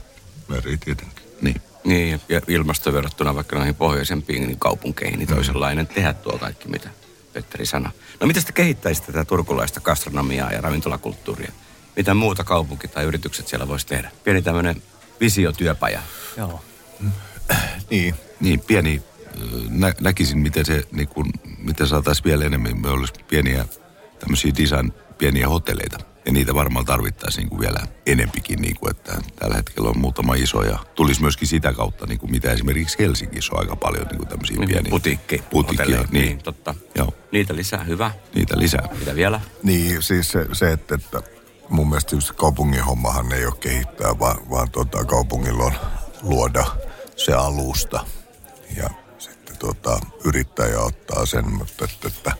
Meri 0.48 0.78
tietenkin. 0.78 1.26
Niin. 1.42 1.62
Niin, 1.84 2.22
ja 2.30 2.42
ilmasto 2.48 2.94
verrattuna 2.94 3.36
vaikka 3.36 3.56
noihin 3.56 3.76
pohjoisempiin 3.76 4.48
niin 4.48 4.60
kaupunkeihin, 4.60 5.20
niin 5.20 5.30
toisenlainen 5.30 5.88
tehdä 5.88 6.14
tuo 6.14 6.38
kaikki, 6.38 6.68
mitä 6.68 6.90
Petteri 7.34 7.66
sanoi. 7.66 7.92
No 8.20 8.28
miten 8.28 8.46
te 8.46 8.52
kehittäisitte 8.52 9.12
tätä 9.12 9.26
turkulaista 9.26 9.82
gastronomiaa 9.82 10.52
ja 10.52 10.62
ravintolakulttuuria? 10.62 11.52
Mitä 11.96 12.14
muuta 12.14 12.44
kaupunki 12.44 12.88
tai 12.88 13.06
yritykset 13.06 13.48
siellä 13.48 13.68
voisi 13.68 13.88
tehdä? 13.88 14.12
Pieni 14.24 14.42
tämmöinen 14.42 14.82
visiotyöpaja. 15.20 16.02
Joo. 16.38 16.64
Niin, 17.90 18.16
Niin, 18.40 18.60
pieni, 18.60 19.02
ö, 19.42 19.46
nä, 19.70 19.94
näkisin, 20.02 20.40
miten 20.40 20.66
se, 20.66 20.84
niin 20.92 21.08
kun, 21.08 21.32
miten 21.58 21.88
saataisiin 21.88 22.24
vielä 22.24 22.46
enemmän, 22.46 22.82
me 22.82 22.90
olisi 22.90 23.14
pieniä 23.30 23.66
tämmöisiä 24.20 24.52
design, 24.58 24.94
pieniä 25.18 25.50
hotelleita. 25.50 25.98
Ja 26.30 26.34
niitä 26.34 26.54
varmaan 26.54 26.86
tarvittaisiin 26.86 27.42
niin 27.42 27.50
kuin 27.50 27.60
vielä 27.60 27.80
enempikin, 28.06 28.62
niin 28.62 28.76
kuin, 28.76 28.92
että 28.92 29.22
tällä 29.40 29.56
hetkellä 29.56 29.90
on 29.90 29.98
muutama 29.98 30.36
iso 30.36 30.64
ja 30.64 30.80
tulisi 30.96 31.22
myöskin 31.22 31.48
sitä 31.48 31.74
kautta, 31.74 32.06
niin 32.06 32.20
kuin 32.20 32.32
mitä 32.32 32.52
esimerkiksi 32.52 33.00
Helsingissä 33.00 33.54
on 33.54 33.60
aika 33.60 33.76
paljon 33.76 34.08
niin 34.08 34.18
kuin 34.18 34.28
tämmöisiä 34.28 34.58
pieniä. 34.68 34.90
Putiikki, 34.90 35.44
hotelleja, 35.54 36.02
niin. 36.12 36.26
niin, 36.26 36.38
totta. 36.44 36.76
Joo, 36.96 37.14
Niitä 37.32 37.56
lisää, 37.56 37.84
hyvä. 37.84 38.12
niitä 38.36 38.58
lisää. 38.58 38.88
Mitä 39.00 39.16
vielä? 39.16 39.42
Niin, 39.64 40.04
siis 40.04 40.32
se, 40.32 40.46
se 40.54 40.72
että, 40.72 40.96
että 40.96 41.22
mun 41.70 41.90
mielestä 41.90 42.16
just 42.16 42.32
kaupungin 42.32 42.84
hommahan 42.84 43.32
ei 43.32 43.46
ole 43.46 43.56
kehittää, 43.60 44.20
vaan, 44.20 44.50
vaan 44.50 44.72
tota, 44.72 45.06
kaupungilla 45.06 45.64
on 45.64 45.74
luoda 46.22 46.66
se 47.16 47.34
alusta. 47.34 48.06
Ja 48.78 48.90
sitten 49.18 49.58
tota, 49.58 50.00
yrittäjä 50.26 50.80
ottaa 50.80 51.26
sen, 51.26 51.54
mutta 51.54 51.86
että, 51.86 52.08
että, 52.08 52.32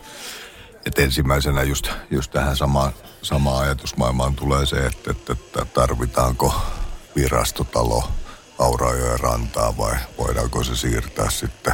että 0.86 1.02
ensimmäisenä 1.02 1.64
just, 1.64 1.90
just 2.12 2.32
tähän 2.32 2.58
samaan, 2.58 2.94
samaan 3.22 3.64
ajatusmaailmaan 3.64 4.36
tulee 4.36 4.66
se, 4.66 4.86
että, 4.86 5.12
että, 5.12 5.34
että 5.34 5.66
tarvitaanko 5.66 6.54
virastotalo 7.16 8.04
Aurajoen 8.60 9.20
rantaa 9.20 9.78
vai 9.78 9.96
voidaanko 10.18 10.64
se 10.64 10.76
siirtää 10.76 11.30
sitten 11.30 11.74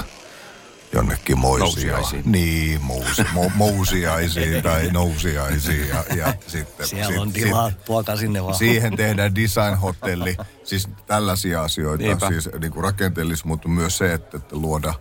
jonnekin 0.94 1.38
moisia. 1.38 1.66
Nousiaisiin. 1.66 2.32
Niin, 2.32 2.82
mous, 2.82 3.22
mo, 3.34 3.52
mousiaisiin 3.56 4.64
tai 4.64 4.90
nousiaisiin. 4.92 5.88
Ja, 5.88 6.04
ja 6.16 6.34
sitten, 6.48 6.88
Siellä 6.88 7.22
on 7.22 7.34
tilaa, 7.34 7.72
tuokaa 7.86 8.18
sinne 8.18 8.44
vaan. 8.44 8.56
Siihen 8.56 8.96
tehdään 8.96 9.36
design-hotelli. 9.36 10.38
Siis 10.64 10.88
tällaisia 11.08 11.64
asioita, 11.64 12.04
Niinpä. 12.04 12.28
siis 12.28 12.50
niin 12.60 12.72
kuin 12.72 12.84
rakenteellis, 12.84 13.46
mutta 13.46 13.68
myös 13.68 13.98
se, 13.98 14.14
että, 14.14 14.38
että 14.38 14.56
luoda 14.56 14.94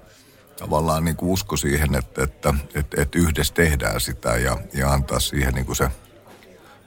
tavallaan 0.59 1.05
niin 1.05 1.17
kuin 1.17 1.31
usko 1.31 1.57
siihen, 1.57 1.95
että, 1.95 2.23
että, 2.23 2.55
että, 2.75 3.03
että 3.03 3.19
yhdessä 3.19 3.55
tehdään 3.55 4.01
sitä 4.01 4.37
ja, 4.37 4.59
ja 4.75 4.93
antaa 4.93 5.21
siihen 5.21 5.55
niin 5.55 5.67
kuin 5.67 5.77
se 5.77 5.91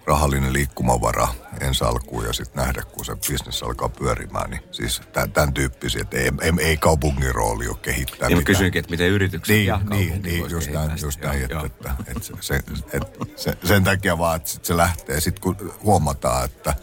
rahallinen 0.07 0.53
liikkumavara 0.53 1.27
ensi 1.61 1.83
alkuun 1.83 2.25
ja 2.25 2.33
sitten 2.33 2.63
nähdä, 2.63 2.81
kun 2.91 3.05
se 3.05 3.15
bisnes 3.29 3.63
alkaa 3.63 3.89
pyörimään. 3.89 4.49
Niin 4.49 4.61
siis 4.71 5.01
tämän, 5.13 5.31
tämän 5.31 5.53
tyyppisiä, 5.53 6.01
että 6.01 6.17
ei, 6.17 6.31
ei, 6.41 6.51
ei 6.59 6.77
kaupungin 6.77 7.35
rooli 7.35 7.67
ole 7.67 7.77
kehittää 7.81 8.27
Niin 8.29 8.37
mitään. 8.37 8.55
kysyinkin, 8.55 8.79
että 8.79 8.89
miten 8.91 9.09
yritykset 9.09 9.55
Niin, 9.55 9.65
ja 9.67 9.81
niin, 9.89 10.21
niin 10.21 10.49
just 10.49 10.69
näin, 10.71 10.91
just 11.01 11.21
näin 11.21 11.39
Joo, 11.39 11.43
että, 11.43 11.53
joo. 11.55 11.65
että, 11.65 11.95
että 12.07 12.23
se, 12.23 12.33
se, 12.41 12.55
että 12.93 13.25
se, 13.35 13.57
sen 13.63 13.83
takia 13.83 14.17
vaan, 14.17 14.35
että 14.35 14.49
sit 14.49 14.65
se 14.65 14.77
lähtee. 14.77 15.19
Sitten 15.21 15.41
kun 15.41 15.73
huomataan, 15.83 16.45
että 16.45 16.73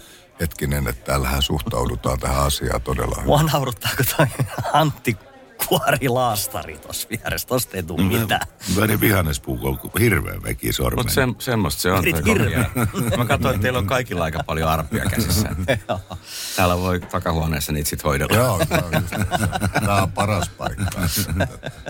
hetkinen, 0.41 0.89
että 0.89 1.05
täällähän 1.05 1.43
suhtaudutaan 1.43 2.19
tähän 2.21 2.43
asiaan 2.47 2.83
todella 2.83 3.15
hyvin. 3.17 3.27
Mua 3.27 3.43
naurattaako 3.43 4.03
toi 4.17 4.27
Antti 4.73 5.17
Kuori 5.67 6.09
Laastari 6.09 6.79
tossa 6.79 7.09
vieressä. 7.11 7.49
Tosta 7.49 7.77
ei 7.77 7.83
tuu 7.83 7.99
mitään. 7.99 8.41
Väri 8.77 9.01
vihannespuu 9.01 9.59
on 9.63 9.79
hirveän 10.01 10.43
väki 10.43 10.73
sormen. 10.73 10.99
Mutta 10.99 11.13
se, 11.13 11.23
semmoista 11.39 11.83
se 11.83 11.93
on. 11.93 12.05
Komia. 12.25 12.65
Mä 13.17 13.25
katsoin, 13.25 13.55
että 13.55 13.63
teillä 13.63 13.79
on 13.79 13.87
kaikilla 13.87 14.25
aika 14.25 14.43
paljon 14.47 14.69
arppia 14.69 15.05
käsissä. 15.05 15.49
Täällä 16.57 16.79
voi 16.79 17.01
takahuoneessa 17.01 17.73
niitä 17.73 17.91
sit 17.91 18.05
hoidella. 18.05 18.37
Joo, 18.37 18.61
tämä 19.73 20.03
on, 20.03 20.13
paras 20.13 20.49
paikka. 20.49 20.85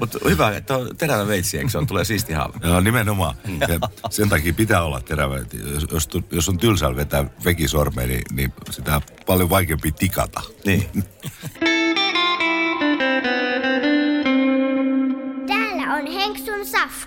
Mutta 0.00 0.18
hyvä, 0.24 0.56
että 0.56 0.76
on 0.76 0.96
terävä 0.96 1.26
veitsi, 1.26 1.58
eikö 1.58 1.70
se 1.70 1.78
on? 1.78 1.86
Tulee 1.86 2.04
siisti 2.04 2.32
haava. 2.32 2.54
Joo, 2.62 2.80
nimenomaan. 2.80 3.34
Ja 3.60 3.68
sen 4.10 4.28
takia 4.28 4.52
pitää 4.54 4.82
olla 4.82 5.00
terävä. 5.00 5.38
Jos, 5.72 5.86
jos, 5.92 6.08
jos 6.30 6.48
on 6.48 6.58
tylsällä 6.58 6.96
vetää 6.96 7.24
vekisormeen, 7.44 8.08
niin, 8.08 8.22
niin 8.32 8.52
sitä 8.70 8.96
on 8.96 9.02
paljon 9.26 9.50
vaikeampi 9.50 9.92
tikata. 9.92 10.40
Niin. 10.64 10.88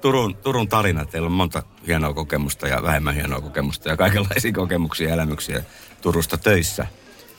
Turun, 0.00 0.36
Turun 0.36 0.68
tarina. 0.68 1.04
Teillä 1.04 1.26
on 1.26 1.32
monta 1.32 1.62
hienoa 1.86 2.14
kokemusta 2.14 2.68
ja 2.68 2.82
vähemmän 2.82 3.14
hienoa 3.14 3.40
kokemusta 3.40 3.88
ja 3.88 3.96
kaikenlaisia 3.96 4.52
kokemuksia 4.52 5.08
ja 5.08 5.14
elämyksiä 5.14 5.62
Turusta 6.00 6.38
töissä. 6.38 6.86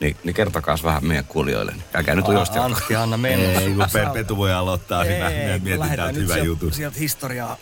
Niin, 0.00 0.16
niin 0.24 0.34
kertokaa 0.34 0.76
vähän 0.84 1.04
meidän 1.06 1.24
kuulijoille. 1.24 1.74
Käykää 1.92 2.14
nyt 2.14 2.28
ujosti. 2.28 2.58
Antti, 2.58 2.96
anna 2.96 3.16
mennä. 3.16 3.60
Ei, 3.60 3.66
kun 3.74 3.86
Pe- 3.92 4.06
Petu 4.12 4.36
voi 4.36 4.52
aloittaa. 4.52 5.04
Ei. 5.04 5.20
Me 5.20 5.26
kun 5.28 5.34
mietitään 5.34 5.80
lähdetään 5.80 6.14
nyt 6.14 6.22
hyvä 6.22 6.32
sieltä, 6.34 6.46
juttu. 6.46 6.70
Sieltä 6.70 6.98
historiaa 6.98 7.56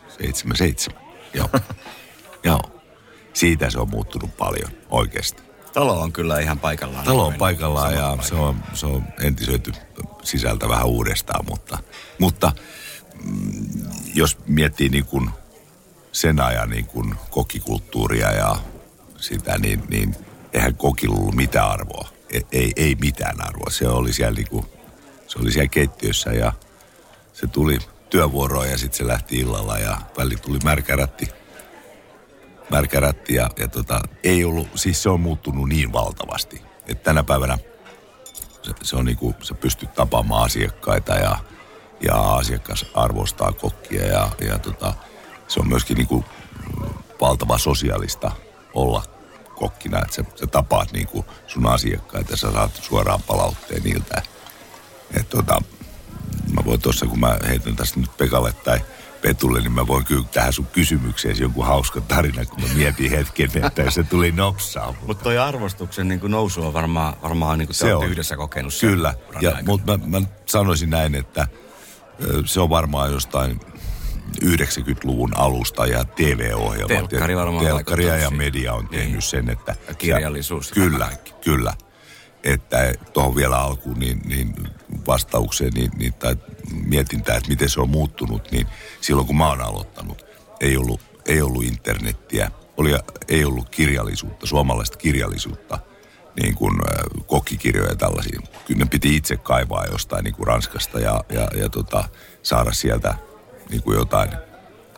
77, 0.07 1.01
joo. 1.33 1.49
joo. 2.43 2.61
Siitä 3.33 3.69
se 3.69 3.79
on 3.79 3.89
muuttunut 3.89 4.37
paljon, 4.37 4.71
oikeasti. 4.89 5.43
Talo 5.73 6.01
on 6.01 6.13
kyllä 6.13 6.39
ihan 6.39 6.59
paikallaan. 6.59 7.05
Talo 7.05 7.27
on 7.27 7.33
paikallaan 7.33 7.93
ja 7.93 8.17
se 8.21 8.35
on, 8.35 8.55
se 8.73 8.85
on 8.85 9.03
entisöity 9.21 9.71
sisältä 10.23 10.69
vähän 10.69 10.85
uudestaan, 10.85 11.45
mutta, 11.49 11.77
mutta 12.19 12.51
mm, 13.23 13.65
jos 14.15 14.37
miettii 14.47 14.89
niin 14.89 15.05
kuin 15.05 15.29
sen 16.11 16.39
ajan 16.39 16.69
niin 16.69 16.85
kuin 16.85 17.15
kokikulttuuria 17.29 18.31
ja 18.31 18.55
sitä, 19.17 19.57
niin, 19.57 19.83
niin 19.89 20.15
eihän 20.53 20.75
kokilla 20.75 21.15
ollut 21.15 21.35
mitään 21.35 21.69
arvoa. 21.69 22.09
Ei, 22.29 22.45
ei, 22.51 22.71
ei 22.75 22.95
mitään 22.95 23.47
arvoa. 23.47 23.69
Se 23.69 23.87
oli 23.87 24.13
siellä, 24.13 24.35
niin 24.35 24.49
kuin, 24.49 24.65
se 25.33 25.39
oli 25.39 25.51
siellä 25.51 25.69
keittiössä 25.69 26.29
ja 26.29 26.53
se 27.33 27.47
tuli 27.47 27.77
työvuoroon 28.09 28.69
ja 28.69 28.77
sitten 28.77 28.97
se 28.97 29.07
lähti 29.07 29.35
illalla 29.39 29.79
ja 29.79 29.97
väli 30.17 30.35
tuli 30.35 30.59
märkärätti 30.63 31.27
märkärätti 32.69 33.33
ja, 33.33 33.49
ja 33.59 33.67
tota, 33.67 34.01
ei 34.23 34.43
ollut, 34.43 34.67
siis 34.75 35.03
se 35.03 35.09
on 35.09 35.19
muuttunut 35.19 35.69
niin 35.69 35.93
valtavasti, 35.93 36.61
että 36.87 37.03
tänä 37.03 37.23
päivänä 37.23 37.57
se, 38.61 38.71
se 38.81 38.95
on 38.95 39.05
niinku, 39.05 39.35
sä 39.41 39.53
pystyt 39.53 39.93
tapaamaan 39.93 40.45
asiakkaita 40.45 41.13
ja, 41.13 41.37
ja 42.01 42.35
asiakas 42.35 42.85
arvostaa 42.93 43.51
kokkia 43.51 44.05
ja, 44.05 44.29
ja 44.47 44.59
tota, 44.59 44.93
se 45.47 45.59
on 45.59 45.67
myöskin 45.67 45.97
niinku 45.97 46.25
valtava 47.21 47.57
sosiaalista 47.57 48.31
olla 48.73 49.03
kokkina, 49.55 50.01
että 50.01 50.15
sä, 50.15 50.23
sä 50.35 50.47
tapaat 50.47 50.91
niinku 50.91 51.25
sun 51.47 51.67
asiakkaita 51.67 52.37
sä 52.37 52.51
saat 52.51 52.75
suoraan 52.75 53.21
palautteen 53.21 53.83
niiltä. 53.83 54.21
Et 55.13 55.29
tota, 55.29 55.61
mä 56.55 56.61
voin 56.65 56.81
tuossa, 56.81 57.05
kun 57.05 57.19
mä 57.19 57.37
heitän 57.47 57.75
tästä 57.75 57.99
nyt 57.99 58.17
Pekalle 58.17 58.53
tai 58.53 58.79
Petulle, 59.21 59.59
niin 59.61 59.71
mä 59.71 59.87
voin 59.87 60.05
kyllä 60.05 60.23
tähän 60.33 60.53
sun 60.53 60.65
kysymykseen 60.65 61.39
jonkun 61.39 61.65
hauska 61.65 62.01
tarina, 62.01 62.45
kun 62.45 62.61
mä 62.61 62.67
mietin 62.75 63.11
hetken, 63.11 63.49
että 63.65 63.91
se 63.91 64.03
tuli 64.03 64.31
nopsaa. 64.31 64.95
Mutta 65.07 65.23
toi 65.23 65.37
arvostuksen 65.37 66.07
niin 66.07 66.19
nousu 66.23 66.65
on 66.67 66.73
varmaan, 66.73 67.13
varmaan 67.21 67.59
niin 67.59 67.67
kuin 67.67 67.75
te 67.77 67.85
Se 67.85 67.95
on. 67.95 68.07
yhdessä 68.07 68.37
kokenut. 68.37 68.73
sen 68.73 68.89
Kyllä, 68.89 69.13
ja, 69.41 69.57
mutta 69.65 69.97
mä, 69.97 70.19
mä 70.19 70.27
sanoisin 70.45 70.89
näin, 70.89 71.15
että 71.15 71.47
se 72.45 72.59
on 72.59 72.69
varmaan 72.69 73.11
jostain 73.11 73.59
90-luvun 74.45 75.37
alusta 75.37 75.85
ja 75.85 76.05
TV-ohjelmat. 76.05 76.87
Telkkari 77.09 77.35
varmaan 77.35 77.65
Telkkari 77.65 78.05
ja 78.05 78.31
media 78.31 78.73
on 78.73 78.87
tehnyt 78.87 79.09
Niin. 79.11 79.21
sen, 79.21 79.49
että... 79.49 79.75
Ja 79.87 79.93
kirjallisuus 79.93 80.69
ja 80.69 80.73
Kyllä, 80.73 81.05
kaikki. 81.05 81.33
kyllä. 81.43 81.73
Että 82.43 82.93
tuohon 83.13 83.35
vielä 83.35 83.57
alkuun 83.57 83.99
niin, 83.99 84.21
niin 84.25 84.55
vastaukseen 85.07 85.73
niin, 85.73 85.91
niin, 85.97 86.13
tai 86.13 86.35
mietintään, 86.85 87.37
että 87.37 87.49
miten 87.49 87.69
se 87.69 87.81
on 87.81 87.89
muuttunut, 87.89 88.51
niin 88.51 88.67
silloin 89.01 89.27
kun 89.27 89.37
mä 89.37 89.49
oon 89.49 89.61
aloittanut, 89.61 90.25
ei 90.59 90.77
ollut, 90.77 91.01
ei 91.25 91.41
ollut 91.41 91.63
internettiä, 91.63 92.51
oli, 92.77 92.91
ei 93.27 93.45
ollut 93.45 93.69
kirjallisuutta, 93.69 94.45
suomalaista 94.45 94.97
kirjallisuutta, 94.97 95.79
niin 96.41 96.55
kuin 96.55 96.81
kokkikirjoja 97.25 97.89
ja 97.89 97.95
tällaisia. 97.95 98.39
Kyllä 98.65 98.79
ne 98.79 98.89
piti 98.89 99.15
itse 99.15 99.37
kaivaa 99.37 99.85
jostain 99.85 100.23
niin 100.23 100.33
kuin 100.33 100.47
Ranskasta 100.47 100.99
ja, 100.99 101.23
ja, 101.29 101.47
ja 101.55 101.69
tota, 101.69 102.09
saada 102.43 102.71
sieltä 102.73 103.15
niin 103.69 103.83
kuin 103.83 103.97
jotain, 103.97 104.29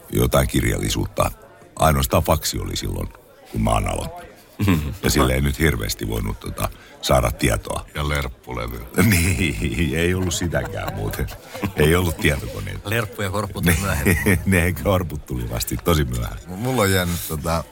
jotain 0.10 0.48
kirjallisuutta. 0.48 1.32
Ainoastaan 1.76 2.24
faksi 2.24 2.60
oli 2.60 2.76
silloin, 2.76 3.08
kun 3.52 3.62
mä 3.62 3.70
oon 3.70 3.88
aloittanut. 3.88 4.35
Ja 5.04 5.10
sille 5.10 5.34
ei 5.34 5.42
nyt 5.42 5.60
hirveästi 5.60 6.08
voinut 6.10 6.40
tota, 6.40 6.70
saada 7.02 7.32
tietoa. 7.32 7.86
Ja 7.96 8.10
lerppulevy. 8.10 8.80
Niin, 9.10 9.96
ei 9.98 10.14
ollut 10.14 10.34
sitäkään 10.34 10.96
muuten. 10.96 11.28
Ei 11.76 11.96
ollut 11.96 12.18
tietokoneita. 12.18 12.90
Lerppu 12.90 13.22
ja 13.22 13.30
korppu 13.30 13.60
Ne, 13.66 13.72
tuli 13.74 13.82
myöhemmin. 13.86 14.40
ne 14.46 14.74
korput 14.84 15.26
tuli 15.26 15.50
vasti 15.50 15.78
tosi 15.78 16.04
myöhään. 16.06 16.38
M- 16.48 16.52
Mulla 16.54 16.82
on 16.82 16.92
jäänyt 16.92 17.20
tota, 17.28 17.64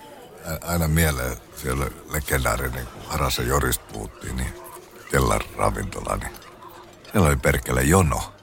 aina 0.61 0.87
mieleen, 0.87 1.37
siellä 1.55 1.85
legendaarinen, 2.13 2.87
kun 2.87 3.01
Harasen 3.07 3.47
Jorista 3.47 3.85
puhuttiin, 3.93 4.35
niin 4.35 4.53
Kellar 5.11 5.41
ravintola, 5.57 6.15
niin 6.17 6.31
siellä 7.11 7.27
oli 7.27 7.37
perkele 7.37 7.81
jono 7.83 8.33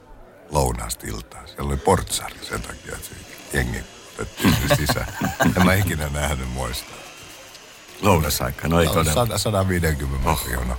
lounaasta 0.49 1.07
iltaan. 1.07 1.47
Siellä 1.47 1.69
oli 1.69 1.77
portsari 1.77 2.35
sen 2.41 2.61
takia, 2.61 2.95
että 2.95 3.07
se 3.07 3.13
jengi 3.57 3.79
sinne 4.41 4.75
sisään. 4.75 5.07
En 5.57 5.65
mä 5.65 5.73
ikinä 5.73 6.09
nähnyt 6.09 6.49
muista. 6.49 6.91
Lounasaika, 8.01 8.67
no 8.67 8.79
ei 8.79 8.85
No, 8.85 8.93
todella. 8.93 9.13
100, 9.13 9.37
150 9.37 10.29
metrin 10.29 10.53
jono. 10.53 10.77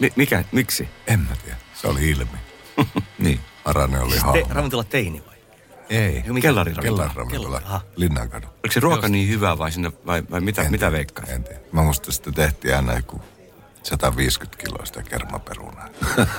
Mi- 0.00 0.12
mikä, 0.16 0.44
miksi? 0.52 0.88
En 1.06 1.20
mä 1.20 1.36
tiedä. 1.44 1.56
Se 1.74 1.86
oli 1.86 2.10
ilmi. 2.10 2.38
niin. 3.18 3.40
Haranen 3.64 4.02
oli 4.02 4.14
Te, 4.14 4.20
hahmo. 4.20 4.46
ravintola 4.50 4.84
teini 4.84 5.22
vai? 5.26 5.34
Ei. 5.90 6.24
Kellariravintula. 6.42 7.02
Kellar 7.08 7.16
ravintola. 7.16 7.80
Linnankadu. 7.96 8.46
Oliko 8.46 8.72
se 8.72 8.80
ruoka 8.80 9.08
niin 9.08 9.28
hyvä 9.28 9.58
vai, 9.58 9.72
sinne, 9.72 9.92
vai, 10.06 10.22
vai 10.30 10.40
mitä, 10.40 10.70
mitä 10.70 10.92
veikkaa? 10.92 11.24
En 11.28 11.44
tiedä. 11.44 11.60
Mä 11.72 11.82
muista 11.82 12.12
sitä 12.12 12.32
tehtiin 12.32 12.76
aina 12.76 12.94
joku 12.96 13.20
150 13.84 14.64
kiloa 14.64 14.86
sitä 14.86 15.02
kermaperunaa. 15.02 15.88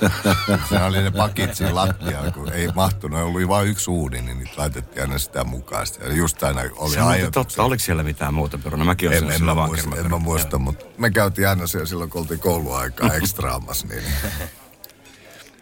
se 0.69 0.83
oli 0.83 1.01
ne 1.01 1.11
pakit 1.11 1.55
siinä 1.55 1.75
lattialla, 1.75 2.31
kun 2.31 2.53
ei 2.53 2.67
mahtunut. 2.75 3.19
Oli 3.19 3.47
vain 3.47 3.67
yksi 3.67 3.89
uuni, 3.89 4.21
niin 4.21 4.39
niitä 4.39 4.53
laitettiin 4.57 5.01
aina 5.01 5.17
sitä 5.17 5.43
mukaan. 5.43 5.87
Ja 5.99 6.13
just 6.13 6.43
aina 6.43 6.61
oli 6.75 6.93
Se 6.93 7.01
on 7.01 7.31
totta. 7.31 7.63
Oliko 7.63 7.79
siellä 7.79 8.03
mitään 8.03 8.33
muuta 8.33 8.57
perunaa? 8.57 8.85
Mäkin 8.85 9.09
olen 9.09 9.23
En, 9.23 9.29
en, 9.29 9.37
sillä 9.37 9.51
mä 9.51 9.55
vaan 9.55 9.69
muista, 9.69 9.95
en 9.95 10.09
mä 10.09 10.17
muista, 10.17 10.57
mutta 10.57 10.85
me 10.97 11.09
käytiin 11.11 11.49
aina 11.49 11.67
siellä 11.67 11.87
silloin, 11.87 12.09
kun 12.09 12.21
oltiin 12.21 12.39
kouluaikaa 12.39 13.13
ekstraamassa, 13.21 13.87
niin 13.87 14.03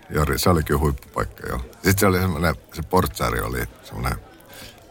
Jori, 0.09 0.39
se 0.39 0.49
oli 0.49 0.63
kyllä 0.63 0.79
huippupaikka, 0.79 1.47
joo. 1.47 1.59
Sitten 1.73 1.97
se 1.97 2.05
oli 2.05 2.19
semmoinen, 2.19 2.55
se 2.73 2.81
portsari 2.81 3.39
oli 3.39 3.63
semmoinen, 3.83 4.17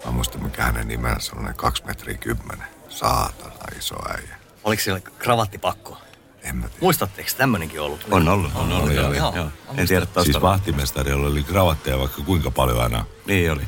mä 0.05 0.09
en 0.09 0.14
muista 0.14 0.38
mikä 0.38 0.62
hänen 0.62 0.88
nimensä, 0.88 1.26
semmoinen 1.26 1.55
kaksi 1.55 1.85
metriä 1.85 2.16
kymmenen. 2.16 2.66
Saatana 2.88 3.55
iso 3.78 3.96
äijä. 4.09 4.37
Oliko 4.64 4.83
siellä 4.83 5.00
kravattipakko? 5.00 5.98
En 6.42 6.57
mä 6.57 6.66
tiedä. 6.68 6.78
Muistatteko 6.81 7.28
tämmöinenkin 7.37 7.81
ollut? 7.81 8.07
On 8.11 8.28
ollut, 8.28 8.52
on 8.55 8.72
ollut. 8.72 8.85
Oli, 8.85 8.94
joo, 8.96 9.12
joo. 9.12 9.33
Joo. 9.37 9.48
En 9.76 9.88
tiedä 9.88 10.05
Siis 10.05 10.14
tosta. 10.26 10.40
vahtimestarilla 10.40 11.26
oli 11.28 11.42
kravatteja 11.42 11.98
vaikka 11.98 12.22
kuinka 12.22 12.50
paljon 12.50 12.83
aina 12.83 13.05
Niin 13.26 13.52
oli. 13.52 13.62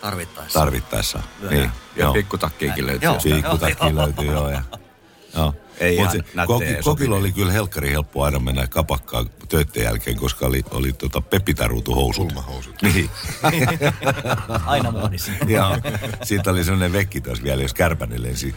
Tarvittaessa. 0.00 0.58
tarvittaessa. 0.58 1.22
Niin, 1.50 1.62
Ja 1.62 1.70
joo. 1.96 2.12
pikkutakkiikin 2.12 2.86
löytyy. 2.86 3.06
Joo. 3.06 3.14
jostain. 3.14 3.34
Pikkutakki 3.34 3.86
Joo. 3.86 3.96
löytyi, 3.96 4.26
joo. 4.26 4.48
Ja, 4.50 4.62
joo. 5.36 5.54
Ei 5.80 5.96
Mut 5.96 6.00
ihan 6.00 6.12
se 6.12 6.18
nättejä 6.18 6.46
koki, 6.46 6.72
ja 6.72 6.82
kokilla 6.82 7.16
oli 7.16 7.32
kyllä 7.32 7.52
helkkari 7.52 7.90
helppo 7.90 8.24
aina 8.24 8.38
mennä 8.38 8.66
kapakkaan 8.66 9.30
töiden 9.48 9.82
jälkeen, 9.82 10.16
koska 10.16 10.46
oli, 10.46 10.62
oli 10.70 10.92
tota 10.92 11.20
pepitaruutuhousut. 11.20 12.26
Pulmahousut. 12.28 12.82
Niin. 12.82 13.10
Aina 14.66 14.90
muodissa. 14.90 15.32
Joo. 15.46 15.78
Siitä 16.22 16.50
oli 16.50 16.64
sellainen 16.64 16.92
vekki 16.92 17.20
taas 17.20 17.42
vielä, 17.42 17.62
jos 17.62 17.74
kärpänen 17.74 18.22
lensi 18.22 18.54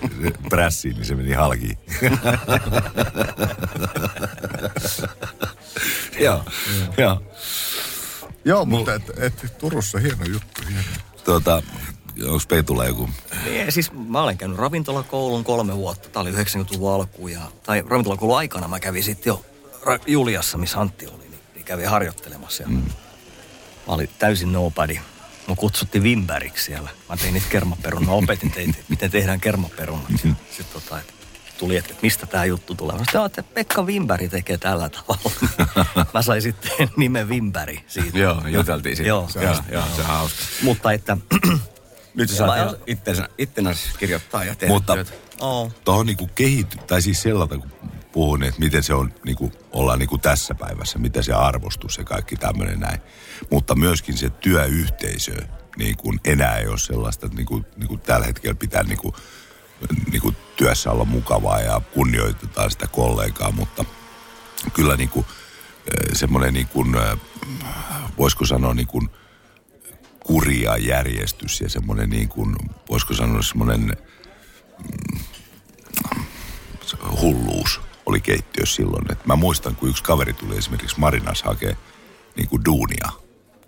prässiin, 0.50 0.96
niin 0.96 1.06
se 1.06 1.16
meni 1.16 1.34
halki. 1.34 1.78
Joo. 6.20 6.44
Joo. 6.98 7.22
Joo, 8.46 8.66
mutta 8.66 8.94
et, 8.94 9.12
et, 9.18 9.58
Turussa 9.58 10.00
hieno 10.00 10.26
juttu. 10.26 10.62
Hieno. 10.70 10.84
Tuota, 11.26 11.64
onko 12.24 12.44
Peitulla 12.48 12.86
joku? 12.86 13.10
Niin, 13.46 13.72
siis 13.72 13.92
mä 13.94 14.22
olen 14.22 14.38
käynyt 14.38 14.58
ravintolakoulun 14.58 15.44
kolme 15.44 15.76
vuotta. 15.78 16.10
Tämä 16.10 16.22
oli 16.22 16.32
90-luvun 16.32 16.94
alku. 16.94 17.28
Ja, 17.28 17.42
tai 17.64 17.84
ravintolakoulun 17.88 18.38
aikana 18.38 18.68
mä 18.68 18.80
kävin 18.80 19.04
sitten 19.04 19.32
jo 19.32 19.46
Ra- 19.82 20.04
Juliassa, 20.08 20.58
missä 20.58 20.80
Antti 20.80 21.08
oli. 21.08 21.18
Niin, 21.30 21.40
niin 21.54 21.66
kävin 21.66 21.90
harjoittelemassa. 21.90 22.64
Ja, 22.64 22.70
mm. 22.70 22.84
Mä 23.88 23.94
olin 23.94 24.10
täysin 24.20 24.54
nobody. 24.54 24.98
Mä 25.48 25.56
kutsuttiin 25.56 26.04
Vimbäriksi 26.04 26.64
siellä. 26.64 26.90
Mä 27.10 27.18
tein 27.18 27.34
niitä 27.34 27.48
kermaperunaa. 27.50 28.10
Mä 28.10 28.16
opetin 28.16 28.52
teitä, 28.52 28.78
miten 28.90 29.12
tehdään 29.12 29.42
kermaperunat. 29.42 30.10
Sitten 30.10 30.38
sit 30.58 30.74
tota, 30.74 31.00
et 31.00 31.14
tuli, 31.58 31.78
että 31.78 31.94
mistä 32.02 32.26
tämä 32.26 32.46
juttu 32.46 32.76
tulee. 32.76 32.98
Mä 32.98 33.04
sanoin, 33.12 33.26
että 33.26 33.44
Pekka 33.44 33.86
Vimpäri 33.86 34.30
tekee 34.30 34.58
tällä 34.58 34.90
tavalla. 34.90 35.32
Mä 36.14 36.22
sain 36.22 36.42
sitten 36.42 36.72
nimen 36.98 37.30
Vimpäri 37.30 37.84
siitä. 37.88 38.18
Joo, 38.18 38.48
juteltiin 38.48 38.96
siitä. 38.96 39.10
Joo, 39.10 39.30
joo, 39.36 39.56
joo, 39.72 39.84
se 39.96 40.02
on 40.02 40.08
hauska. 40.08 40.40
Mutta 40.62 40.92
että... 40.92 41.18
Nyt 42.16 42.30
sä 42.30 42.36
saat 42.36 42.72
jo 42.72 42.80
itsensä, 42.88 43.30
itsenäsi 43.38 43.90
kirjoittaa 44.00 44.44
ja 44.44 44.56
tehdä 44.56 44.74
Mutta 44.74 44.94
työtä. 44.94 45.12
Oh. 45.40 45.74
tuohon 45.84 46.06
niinku 46.06 46.30
kehity, 46.36 46.78
tai 46.78 47.02
siis 47.02 47.22
sellaista, 47.22 47.58
kun 47.58 47.72
puhun, 48.12 48.44
että 48.44 48.60
miten 48.60 48.84
se 48.84 48.94
on, 48.94 49.14
niinku, 49.26 49.52
ollaan 49.72 50.00
niinku 50.00 50.18
tässä 50.18 50.56
päivässä, 50.56 51.00
mitä 51.00 51.22
se 51.22 51.34
arvostus 51.34 51.98
ja 51.98 52.04
kaikki 52.04 52.36
tämmöinen 52.36 52.80
näin. 52.80 53.00
Mutta 53.52 53.76
myöskin 53.76 54.18
se 54.18 54.30
työyhteisö, 54.30 55.36
niin 55.78 55.98
kuin 55.98 56.20
enää 56.26 56.58
ei 56.58 56.68
ole 56.68 56.78
sellaista, 56.78 57.26
että 57.26 57.38
niinku, 57.38 57.66
niinku 57.76 57.98
tällä 57.98 58.26
hetkellä 58.26 58.56
pitää 58.56 58.84
niinku, 58.84 59.16
niinku 60.12 60.34
työssä 60.56 60.92
olla 60.92 61.06
mukavaa 61.06 61.62
ja 61.62 61.82
kunnioitetaan 61.94 62.72
sitä 62.72 62.88
kollegaa, 62.88 63.52
mutta 63.52 63.86
kyllä 64.74 64.96
niinku, 64.96 65.26
eh, 65.30 66.14
semmoinen 66.14 66.54
niin 66.54 66.68
kuin, 66.68 66.96
eh, 66.96 67.18
voisiko 68.18 68.46
sanoa 68.46 68.74
niin 68.74 68.88
kuin 68.88 69.10
kuri 70.26 70.62
ja 70.62 70.78
järjestys 70.78 71.62
ja 71.62 71.70
semmoinen 71.70 72.10
niin 72.10 72.30
kuin, 72.30 72.56
voisiko 72.90 73.14
sanoa 73.14 73.42
semmoinen 73.42 73.98
mm, 74.78 75.20
hulluus 77.22 77.82
oli 78.06 78.22
keittiössä 78.22 78.76
silloin. 78.76 79.12
Et 79.12 79.26
mä 79.26 79.36
muistan, 79.36 79.76
kun 79.76 79.90
yksi 79.90 80.04
kaveri 80.04 80.34
tuli 80.34 80.58
esimerkiksi 80.58 81.00
Marinas 81.00 81.44
hakee 81.44 81.78
niin 82.36 82.50
kuin 82.50 82.66
duunia, 82.66 83.10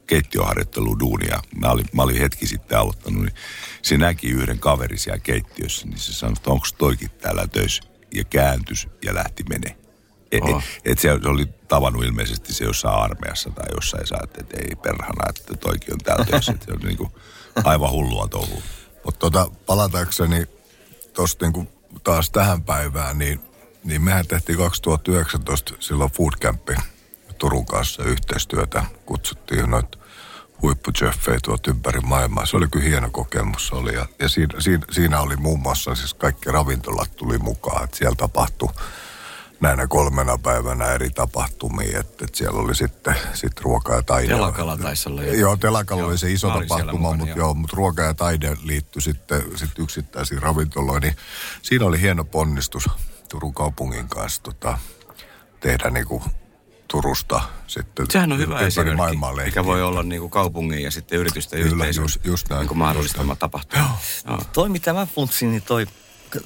keittiöharjoittelu 0.08 1.00
duunia. 1.00 1.39
Mä 1.60 1.72
olin, 1.72 1.86
mä 1.93 2.04
olin 2.04 2.17
hetki 2.17 2.48
sitten 2.48 2.80
aloittanut, 2.80 3.24
niin 3.24 3.36
se 3.82 3.98
näki 3.98 4.28
yhden 4.28 4.60
kaverin 4.60 5.00
siellä 5.00 5.20
keittiössä, 5.20 5.88
niin 5.88 5.98
se 5.98 6.13
sanoi, 6.13 6.34
että 6.38 6.52
onko 6.52 6.67
toikin 6.78 7.10
täällä 7.10 7.48
töissä? 7.48 7.84
Ja 8.13 8.24
kääntys 8.24 8.88
ja 9.06 9.15
lähti 9.15 9.43
menee. 9.50 9.87
Et, 10.32 10.44
Oho. 10.44 10.58
et, 10.58 10.92
et 10.92 11.00
se, 11.00 11.20
se 11.22 11.30
oli 11.30 11.46
tavannut 11.68 12.04
ilmeisesti 12.04 12.54
se 12.54 12.63
jossain 12.63 12.96
armeijassa 12.96 13.50
tai 13.50 13.66
jossain 13.76 14.08
saa, 14.08 14.20
että 14.24 14.58
ei 14.58 14.76
perhana, 14.76 15.30
että 15.30 15.58
toikin 15.58 15.94
on 15.94 16.00
täällä 16.00 16.26
töissä. 16.32 16.54
Se 16.66 16.72
on 16.72 16.80
niin 16.80 16.98
kuin 16.98 17.12
aivan 17.63 17.92
hullua 17.92 18.28
touhua. 18.28 18.62
Mutta 19.06 19.20
tota, 19.20 19.52
palatakseni 19.66 20.46
tuosta 21.13 21.46
niinku 21.46 21.68
taas 22.04 22.30
tähän 22.30 22.63
päivään, 22.63 23.18
niin, 23.18 23.40
niin 23.84 24.02
mehän 24.02 24.28
tehtiin 24.28 24.58
2019 24.58 25.74
silloin 25.80 26.12
Foodcampi 26.12 26.76
Turun 27.38 27.66
kanssa 27.66 28.04
yhteistyötä. 28.04 28.84
Kutsuttiin 29.06 29.70
noita 29.70 29.98
huippujeffejä 30.62 31.40
tuolta 31.44 31.72
ympäri 31.72 32.00
maailmaa. 32.00 32.46
Se 32.46 32.58
oli 32.58 32.68
kyllä 32.72 32.86
hieno 32.86 33.10
kokemus 33.12 33.72
oli. 33.74 33.94
Ja, 33.94 34.06
ja 34.20 34.30
siinä, 34.30 34.62
siinä, 34.62 34.86
siinä, 34.92 35.20
oli 35.20 35.36
muun 35.36 35.60
muassa 35.60 35.96
siis 35.96 36.13
kaikki 36.13 36.52
ravintolat 36.52 37.16
tuli 37.16 37.38
mukaan. 37.38 37.84
Että 37.84 37.98
siellä 37.98 38.16
tapahtui 38.16 38.70
näinä 39.60 39.88
kolmena 39.88 40.38
päivänä 40.38 40.86
eri 40.86 41.10
tapahtumia. 41.10 42.00
Että, 42.00 42.26
että 42.26 42.38
siellä 42.38 42.60
oli 42.60 42.76
sitten 42.76 43.15
sit 43.34 43.62
ruoka 43.62 43.96
ja 43.96 44.04
taide. 44.04 44.34
Telakalla 44.34 44.78
taisi 44.78 45.10
olla. 45.10 45.24
Joo, 45.24 45.58
telakalla 45.58 46.02
Joo, 46.02 46.10
oli 46.10 46.17
se 46.17 46.32
iso 46.32 46.50
tapahtuma, 46.50 47.13
mutta 47.13 47.28
joo. 47.30 47.38
joo, 47.38 47.54
mutta 47.54 47.78
ruoka 47.78 48.02
ja 48.02 48.13
taide 48.13 48.58
liittyi 48.63 49.02
sitten 49.02 49.43
sit 49.56 49.80
yksittäisiin 49.80 50.41
ravintoloihin. 50.41 51.02
Niin 51.02 51.15
siinä 51.62 51.86
oli 51.86 52.02
hieno 52.02 52.24
ponnistus 52.24 52.89
Turun 53.30 53.54
kaupungin 53.54 54.08
kanssa 54.10 54.43
tota, 54.43 54.78
tehdä 55.60 55.89
niinku 55.89 56.24
Turusta 56.88 57.41
sitten 57.67 58.06
Sehän 58.12 58.32
on 58.32 58.38
hyvä 58.38 58.60
esimerkki, 58.60 58.98
maailmaa 58.98 59.34
mikä 59.46 59.65
voi 59.65 59.84
olla 59.84 60.04
niin 60.04 60.22
kuin 60.22 60.32
kaupungin 60.32 60.84
ja 60.84 60.91
sitten 60.91 61.20
yritysten 61.20 61.60
Kyllä, 61.62 61.76
yhteisön 61.76 62.04
just- 62.04 62.26
just 62.26 62.50
näin. 62.50 62.60
niin 62.60 62.67
kuin 62.67 62.78
mahdollistama 62.78 63.36
tapahtuma. 63.36 63.98
Joo. 64.28 64.39
Toi, 64.54 64.70
mitä 64.70 64.93
mä 64.93 65.06
funtsin, 65.06 65.52
niin 65.52 65.62
toi 65.62 65.88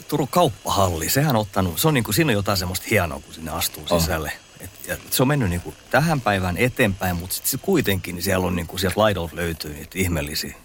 Turun 0.08 0.28
kauppahalli, 0.28 1.10
sehän 1.10 1.36
on 1.36 1.41
ottanut, 1.41 1.80
se 1.80 1.88
on 1.88 1.94
niin 1.94 2.04
kuin, 2.04 2.15
siinä 2.15 2.30
on 2.30 2.34
jotain 2.34 2.58
semmoista 2.58 2.86
hienoa, 2.91 3.20
kun 3.20 3.34
sinne 3.34 3.52
astuu 3.52 3.88
sisälle. 3.88 4.32
Et, 4.60 4.70
ja 4.88 4.98
se 5.12 5.24
on 5.24 5.28
mennyt 5.28 5.50
niin 5.50 5.62
kuin 5.62 5.76
tähän 5.91 6.22
päivään 6.22 6.58
eteenpäin, 6.58 7.15
mutta 7.15 7.36
sitten 7.36 7.60
kuitenkin 7.60 8.15
niin 8.15 8.24
siellä 8.24 8.48
on 8.48 8.56
niin 8.56 8.67
kuin, 8.67 8.80
sieltä 8.80 9.00
laidolta 9.00 9.36
löytyy 9.36 9.74
niitä 9.74 10.00
ihmeellisiä, 10.00 10.56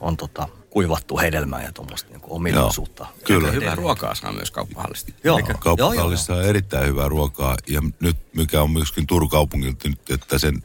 on 0.00 0.16
tota, 0.16 0.48
kuivattu 0.70 1.18
hedelmää 1.18 1.62
ja 1.62 1.72
tuommoista 1.72 2.10
niin 2.10 2.20
ominaisuutta. 2.28 3.06
Kyllä. 3.24 3.50
Hyvää 3.50 3.74
ruokaa 3.74 4.14
saa 4.14 4.32
myös 4.32 4.50
kauppahallista. 4.50 5.12
Joo. 5.24 5.36
Elikkä- 5.38 5.54
Kauppahallissa 5.54 6.34
on 6.34 6.44
erittäin 6.44 6.88
hyvää 6.88 7.08
ruokaa 7.08 7.56
ja 7.68 7.80
nyt 8.00 8.16
mikä 8.34 8.62
on 8.62 8.70
myöskin 8.70 9.06
Turun 9.06 9.28
kaupungilta 9.28 9.88
nyt, 9.88 10.10
että 10.10 10.38
sen 10.38 10.62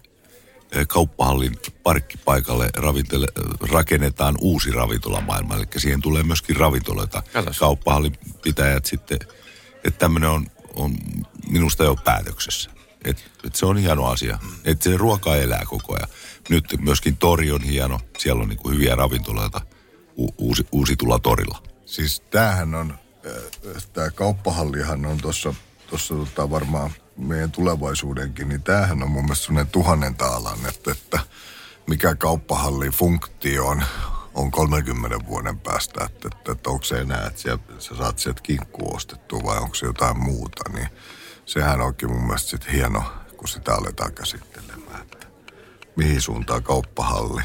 kauppahallin 0.87 1.57
parkkipaikalle 1.83 2.69
ravintele, 2.75 3.27
rakennetaan 3.71 4.35
uusi 4.41 4.71
ravintolamaailma, 4.71 5.55
eli 5.55 5.65
siihen 5.77 6.01
tulee 6.01 6.23
myöskin 6.23 6.55
ravintoloita. 6.55 7.23
Katos. 7.33 7.59
Kauppahallin 7.59 8.17
pitäjät 8.41 8.85
sitten, 8.85 9.19
että 9.83 9.99
tämmöinen 9.99 10.29
on, 10.29 10.47
on 10.75 10.95
minusta 11.49 11.83
jo 11.83 11.95
päätöksessä. 11.95 12.71
Et, 13.05 13.31
et 13.43 13.55
se 13.55 13.65
on 13.65 13.77
hieno 13.77 14.05
asia, 14.05 14.39
että 14.63 14.83
se 14.83 14.97
ruoka 14.97 15.35
elää 15.35 15.65
koko 15.65 15.93
ajan. 15.93 16.09
Nyt 16.49 16.65
myöskin 16.79 17.17
tori 17.17 17.51
on 17.51 17.63
hieno, 17.63 17.99
siellä 18.17 18.41
on 18.41 18.49
niinku 18.49 18.69
hyviä 18.69 18.95
ravintoloita 18.95 19.61
u- 20.17 20.33
uusi, 20.37 20.67
uusitulla 20.71 21.19
torilla. 21.19 21.63
Siis 21.85 22.19
tämähän 22.19 22.75
on, 22.75 22.93
tämä 23.93 24.11
kauppahallihan 24.11 25.05
on 25.05 25.17
tuossa 25.17 25.53
tossa 25.89 26.15
tota 26.15 26.49
varmaan 26.49 26.91
meidän 27.17 27.51
tulevaisuudenkin, 27.51 28.49
niin 28.49 28.63
tämähän 28.63 29.03
on 29.03 29.11
mun 29.11 29.23
mielestä 29.23 29.45
sellainen 29.45 29.71
tuhannen 29.71 30.15
taalan, 30.15 30.65
että, 30.69 30.91
että 30.91 31.19
mikä 31.87 32.15
kauppahallin 32.15 32.91
funktio 32.91 33.65
on, 33.65 33.83
on 34.33 34.51
30 34.51 35.19
vuoden 35.27 35.59
päästä, 35.59 36.03
että, 36.05 36.29
että, 36.31 36.51
että 36.51 36.69
onko 36.69 36.83
se 36.83 36.99
enää, 36.99 37.27
että 37.27 37.41
siellä, 37.41 37.59
sä 37.79 37.95
saat 37.95 38.19
sieltä 38.19 38.41
kinkkua 38.41 38.95
ostettua 38.95 39.43
vai 39.43 39.57
onko 39.57 39.75
se 39.75 39.85
jotain 39.85 40.19
muuta, 40.19 40.69
niin 40.73 40.87
sehän 41.45 41.81
onkin 41.81 42.11
mun 42.11 42.23
mielestä 42.23 42.49
sit 42.49 42.71
hieno, 42.71 43.03
kun 43.37 43.47
sitä 43.47 43.75
aletaan 43.75 44.13
käsittelemään, 44.13 45.01
että 45.01 45.27
mihin 45.95 46.21
suuntaan 46.21 46.63
kauppahalli 46.63 47.41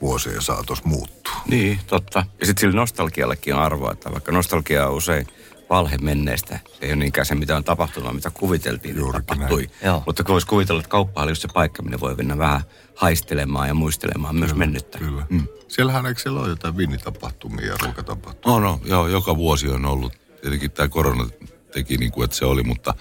vuosien 0.00 0.42
saatossa 0.42 0.84
muuttuu. 0.86 1.32
Niin, 1.46 1.80
totta. 1.86 2.24
Ja 2.40 2.46
sitten 2.46 2.60
sillä 2.60 2.76
nostalgiallekin 2.76 3.54
on 3.54 3.62
arvoa, 3.62 3.92
että 3.92 4.12
vaikka 4.12 4.32
nostalgia 4.32 4.88
on 4.88 4.94
usein 4.94 5.26
valhe 5.70 5.98
menneestä, 5.98 6.58
se 6.72 6.78
ei 6.80 6.88
ole 6.88 6.96
niinkään 6.96 7.26
se, 7.26 7.34
mitä 7.34 7.56
on 7.56 7.64
tapahtunut, 7.64 8.04
vaan 8.04 8.14
mitä 8.14 8.30
kuviteltiin, 8.30 8.96
että 8.98 9.22
tapahtui. 9.26 9.70
Mutta 10.06 10.24
kun 10.24 10.32
voisi 10.32 10.46
kuvitella, 10.46 10.80
että 10.80 10.90
kauppa 10.90 11.22
oli 11.22 11.30
just 11.30 11.42
se 11.42 11.48
paikka, 11.54 11.82
minne 11.82 12.00
voi 12.00 12.14
mennä 12.14 12.38
vähän 12.38 12.60
haistelemaan 12.96 13.68
ja 13.68 13.74
muistelemaan 13.74 14.36
myös 14.36 14.54
mennyttä. 14.54 14.98
Kyllä. 14.98 15.26
Mm. 15.30 15.46
Siellähän 15.68 16.06
eikö 16.06 16.20
siellä 16.20 16.40
ole 16.40 16.48
jotain 16.48 16.76
viinitapahtumia 16.76 17.66
ja 17.66 17.76
ruokatapahtumia? 17.82 18.60
No, 18.60 18.60
no, 18.60 18.80
joo, 18.84 19.08
joka 19.08 19.36
vuosi 19.36 19.68
on 19.68 19.84
ollut. 19.84 20.12
Tietenkin 20.40 20.70
tämä 20.70 20.88
korona 20.88 21.28
teki 21.72 21.96
niin 21.96 22.12
kuin, 22.12 22.24
että 22.24 22.36
se 22.36 22.44
oli, 22.44 22.62
mutta 22.62 22.94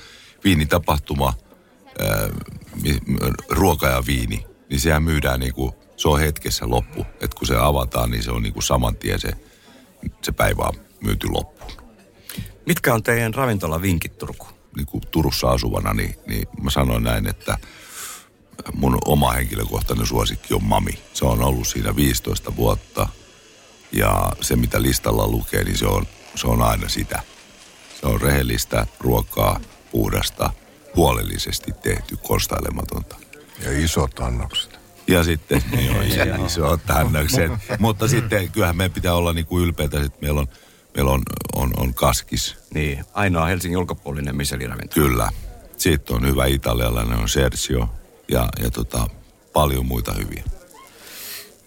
viinitapahtuma, 0.44 1.34
ää, 2.00 2.28
m- 3.08 3.34
ruoka 3.50 3.88
ja 3.88 4.04
viini, 4.08 4.46
niin 4.70 4.80
sehän 4.80 5.04
myydään 5.04 5.40
niin 5.40 5.54
kuin, 5.54 5.74
se 5.98 6.10
on 6.10 6.20
hetkessä 6.20 6.70
loppu. 6.70 7.06
Että 7.22 7.38
kun 7.38 7.48
se 7.48 7.56
avataan, 7.58 8.12
niin 8.12 8.24
se 8.24 8.32
on 8.32 8.44
niin 8.44 8.54
kuin 8.54 8.64
saman 8.64 8.96
tien 8.96 9.20
se, 9.20 9.32
se 10.22 10.32
päivä 10.32 10.64
on 10.64 10.74
myyty 11.04 11.28
loppuun. 11.30 11.83
Mitkä 12.66 12.94
on 12.94 13.04
teidän 13.04 13.34
ravintolavinkit, 13.34 14.18
Turku? 14.18 14.48
Niin 14.76 14.86
kuin 14.86 15.04
Turussa 15.12 15.48
asuvana, 15.48 15.94
niin, 15.94 16.16
niin 16.28 16.48
mä 16.62 16.70
sanoin 16.70 17.04
näin, 17.04 17.28
että 17.28 17.58
mun 18.74 18.98
oma 19.06 19.32
henkilökohtainen 19.32 20.06
suosikki 20.06 20.54
on 20.54 20.64
Mami. 20.64 21.00
Se 21.14 21.26
on 21.26 21.44
ollut 21.44 21.68
siinä 21.68 21.96
15 21.96 22.56
vuotta 22.56 23.08
ja 23.92 24.32
se 24.42 24.56
mitä 24.56 24.82
listalla 24.82 25.28
lukee, 25.28 25.64
niin 25.64 25.78
se 25.78 25.86
on, 25.86 26.06
se 26.36 26.48
on 26.48 26.62
aina 26.62 26.90
sitä. 26.90 27.22
Se 28.02 28.08
on 28.08 28.22
rehellistä 28.22 28.88
ruokaa, 29.00 29.60
puhdasta, 29.92 30.54
huolellisesti 30.96 31.72
tehty, 31.72 32.18
konstailematonta. 32.18 33.16
Ja 33.64 33.80
isot 33.80 34.20
annokset. 34.20 34.80
Ja 35.08 35.24
sitten, 35.24 35.64
joo, 35.86 36.02
ja 36.02 36.46
isot 36.46 36.90
annokset. 36.90 37.52
Mutta 37.80 38.08
sitten 38.08 38.52
kyllähän 38.52 38.78
meidän 38.78 38.94
pitää 38.94 39.14
olla 39.14 39.34
niin 39.34 39.46
kuin 39.46 39.64
ylpeitä, 39.64 40.02
että 40.02 40.18
meillä 40.22 40.40
on, 40.40 40.48
meillä 40.96 41.12
on, 41.12 41.22
on, 41.56 41.72
on 41.78 41.94
kaskis. 41.94 42.58
Niin, 42.74 43.06
ainoa 43.14 43.46
Helsingin 43.46 43.78
ulkopuolinen 43.78 44.36
Michelin-ravintola. 44.36 45.08
Kyllä. 45.08 45.30
Sitten 45.78 46.16
on 46.16 46.28
hyvä 46.28 46.46
italialainen, 46.46 47.20
on 47.20 47.30
Sergio 47.30 47.90
ja, 48.28 48.50
ja 48.64 48.72
tota, 48.72 49.08
paljon 49.54 49.86
muita 49.86 50.14
hyviä. 50.14 50.44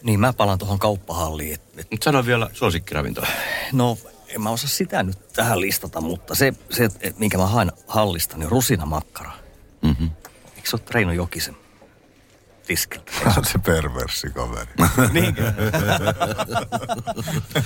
Niin 0.02 0.20
mä 0.20 0.32
palaan 0.32 0.58
tuohon 0.58 0.78
kauppahalliin. 0.78 1.54
Et, 1.54 1.62
et, 1.76 1.90
Nyt 1.90 2.02
sano 2.02 2.26
vielä 2.26 2.50
suosikkiravintola. 2.52 3.26
no, 3.72 3.98
en 4.28 4.42
mä 4.42 4.50
osaa 4.50 4.68
sitä 4.68 5.02
nyt 5.02 5.32
tähän 5.32 5.60
listata, 5.60 6.00
mutta 6.00 6.34
se, 6.34 6.54
se 6.70 6.88
et, 7.00 7.18
minkä 7.18 7.38
mä 7.38 7.46
haen 7.46 7.72
hallista, 7.86 8.38
niin 8.38 8.50
rusinamakkara. 8.50 9.32
Mm-hmm. 9.82 10.10
Eikö 10.56 10.70
se 10.70 10.76
ole 10.76 10.82
Reino 10.90 11.12
Jokisen 11.12 11.56
tiskiltä? 12.66 13.12
se 13.52 13.58
perversi 13.58 14.30
kaveri. 14.30 14.70
Niinkö? 15.12 15.52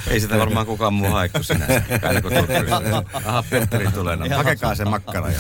Ei 0.07 0.21
sitä 0.21 0.39
varmaan 0.39 0.67
kukaan 0.67 0.95
muu 0.95 1.11
hae 1.11 1.29
kuin 1.29 1.45
sinä. 1.45 1.67
Aina 2.03 2.23
kun 2.23 2.33
Turkuun. 2.33 3.07
Aha, 3.13 3.45
Petteri 3.51 3.93
tulee. 3.93 4.17
No, 4.17 4.37
hakekaa 4.37 4.75
se 4.75 4.85
makkara. 4.85 5.31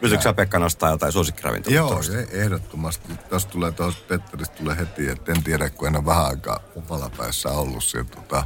Pystytkö 0.00 0.22
sä 0.22 0.32
Pekka 0.32 0.58
nostaa 0.58 0.90
jotain 0.90 1.12
suosikkiravintola? 1.12 1.76
Joo, 1.76 2.00
e- 2.00 2.40
ehdottomasti. 2.42 3.12
Tuossa 3.28 3.48
tulee 3.48 3.72
tuossa 3.72 4.04
Petteristä 4.08 4.56
tulee 4.56 4.76
heti, 4.76 5.08
että 5.08 5.32
en 5.32 5.42
tiedä, 5.42 5.70
kun 5.70 5.88
en 5.88 5.96
ole 5.96 6.06
vähän 6.06 6.26
aikaa 6.26 6.60
Upalapäissä 6.76 7.48
ollut 7.48 7.84
siellä, 7.84 8.08
tota, 8.10 8.44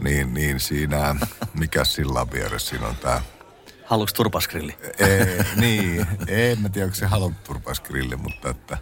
niin, 0.00 0.34
niin 0.34 0.60
siinä, 0.60 1.16
mikä 1.54 1.84
sillan 1.84 2.30
vieressä 2.32 2.70
siinä 2.70 2.86
on 2.86 2.96
tää 2.96 3.20
Haluatko 3.86 4.16
turpaskrilli? 4.16 4.76
ei, 4.98 5.44
niin, 5.56 6.06
en 6.28 6.60
mä 6.60 6.68
tiedä, 6.68 6.84
onko 6.84 6.94
se 6.94 7.06
halunnut 7.06 7.44
turpaskrilli, 7.44 8.16
mutta 8.16 8.50
että 8.50 8.78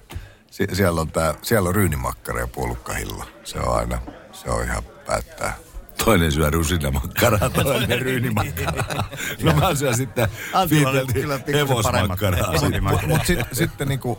sie- 0.51 0.75
siellä 0.75 1.01
on, 1.01 1.11
tää, 1.13 1.35
siellä 1.43 1.69
on 1.69 1.75
ryynimakkara 1.75 2.41
ja 2.41 2.47
puolukkahilla. 2.47 3.27
Se 3.45 3.59
on 3.59 3.77
aina, 3.79 3.99
se 4.33 4.51
on 4.51 4.65
ihan 4.65 4.83
päättää. 5.07 5.57
Toinen 6.05 6.33
syö 6.33 6.51
rusinamakkaraa, 6.51 7.51
toinen 7.63 8.03
ryynimakkaraa. 8.03 9.11
No 9.43 9.53
mä 9.55 9.75
syön 9.75 9.97
sitten 9.97 10.29
Antilla 10.53 10.91
oli 10.91 10.99
pitkälti 10.99 11.21
kyllä 11.21 11.39
pikkusen 11.39 11.69
hevosmakkaraa. 11.69 12.53
Mutta 12.91 13.07
mut 13.07 13.27
sit, 13.27 13.39
sitten 13.53 13.89
niinku, 13.89 14.19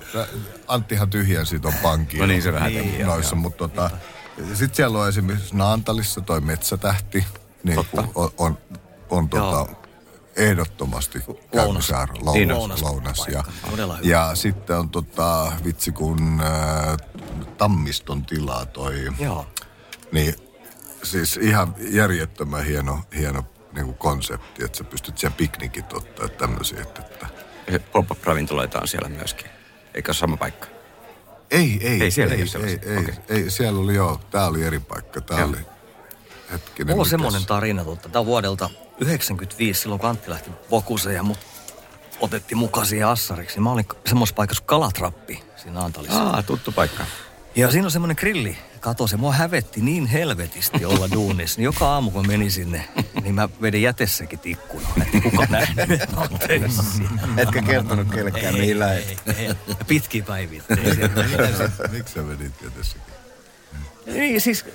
Anttihan 0.67 1.10
tyhjensi 1.10 1.60
ton 1.60 1.74
pankin. 1.84 2.19
No 2.19 2.26
niin, 2.26 2.41
se 2.41 2.54
vähän 2.54 2.74
teki, 2.74 3.00
joo, 3.00 3.10
Noissa, 3.10 3.36
mutta 3.36 3.58
tota, 3.58 3.89
sitten 4.54 4.76
siellä 4.76 5.00
on 5.00 5.10
esimerkiksi 5.10 5.56
Naantalissa 5.58 6.21
toi 6.21 6.41
Metsätähti. 6.41 7.26
Niin 7.63 7.76
Totta. 7.76 8.04
on, 8.15 8.30
on, 8.38 8.58
on 9.10 9.30
tota, 9.30 9.67
ehdottomasti 10.36 11.24
Lounas. 11.28 11.88
käynnissä 11.88 12.08
Niin 12.34 12.52
on. 12.52 12.58
lounas, 12.58 12.82
lounas. 12.82 13.28
Ja, 13.28 13.43
ja 14.02 14.36
sitten 14.36 14.78
on 14.78 14.89
tota, 14.89 15.52
vitsi 15.65 15.91
kun 15.91 16.41
äh, 16.41 16.98
Tammiston 17.58 18.26
tilaa 18.26 18.65
toi, 18.65 19.08
Joo. 19.19 19.48
niin 20.12 20.36
siis 21.04 21.38
ihan 21.38 21.76
järjettömän 21.80 22.65
hieno, 22.65 23.00
hieno 23.17 23.43
niin 23.74 23.86
kuin 23.86 23.98
konsepti, 23.98 24.63
että 24.63 24.78
sä 24.78 24.84
pystyt 24.84 25.17
siellä 25.17 25.36
piknikit 25.38 25.93
ottaa 25.93 26.28
tämmöisiä, 26.28 26.82
että, 26.82 27.02
että 27.67 27.91
Pop-up-ravintoloita 27.91 28.80
on 28.82 28.88
siellä 28.88 29.10
myöskin. 29.10 29.48
Eikä 29.93 30.10
ole 30.10 30.15
sama 30.15 30.38
paikka. 30.38 30.67
Ei, 31.52 31.80
ei. 31.82 32.04
Ei 32.04 32.12
siellä 32.12 32.36
ei 32.36 32.41
ei, 32.41 32.63
ei, 32.63 32.80
ei, 32.91 32.98
Okei. 32.98 33.13
ei, 33.30 33.50
siellä 33.50 33.80
oli 33.80 33.95
joo, 33.95 34.19
tää 34.32 34.48
oli 34.48 34.63
eri 34.63 34.80
paikka, 34.80 35.21
tää 35.21 35.39
Joo. 35.39 35.50
oli 35.50 35.58
hetkinen. 36.52 36.88
Mulla 36.88 37.02
on 37.02 37.08
mikäs? 37.08 37.10
semmoinen 37.10 37.45
tarina, 37.45 37.84
totta. 37.86 38.10
Tämä 38.10 38.19
on 38.19 38.26
vuodelta 38.26 38.69
95, 38.99 39.81
silloin 39.81 40.01
kun 40.01 40.10
Antti 40.10 40.29
lähti 40.29 40.49
Vokuseen 40.71 41.15
ja 41.15 41.23
mut 41.23 41.39
otettiin 42.19 42.58
mukaan 42.58 42.86
siihen 42.88 43.08
assariksi. 43.08 43.55
Niin 43.55 43.63
mä 43.63 43.71
olin 43.71 43.86
semmoisessa 44.08 44.36
paikassa 44.36 44.62
kuin 44.62 44.67
Kalatrappi 44.67 45.43
siinä 45.55 45.79
Antalissa. 45.79 46.23
Aa, 46.23 46.43
tuttu 46.43 46.71
paikka. 46.71 47.05
Ja 47.55 47.71
siinä 47.71 47.88
on 47.88 47.91
semmoinen 47.91 48.17
grilli. 48.19 48.58
Kato, 48.79 49.08
se 49.08 49.17
mua 49.17 49.31
hävetti 49.34 49.81
niin 49.81 50.05
helvetisti 50.05 50.86
olla 50.86 51.12
duunissa. 51.15 51.58
Niin 51.58 51.65
joka 51.65 51.88
aamu 51.88 52.12
kun 52.12 52.27
menin 52.27 52.51
sinne, 52.51 52.88
niin 53.21 53.36
mä 53.36 53.49
vedin 53.62 53.81
jätessäkin 53.81 54.39
tikkuna. 54.39 54.88
Että 55.01 55.21
kuka 55.21 55.45
nähnyt, 55.49 55.91
että 56.01 56.47
töissä. 56.47 56.84
Etkä 57.38 57.62
kertonut 57.62 58.08
kellekään, 58.12 58.55
Ei, 58.55 58.62
mihin. 58.62 58.79
Ja 58.79 59.55
pitkiä 59.88 60.23
päiviä. 60.23 60.63
Miksi 61.91 62.13
sä 62.13 62.27
vedit 62.27 62.58
tietysti? 62.58 62.99
Niin 64.06 64.41
siis, 64.41 64.65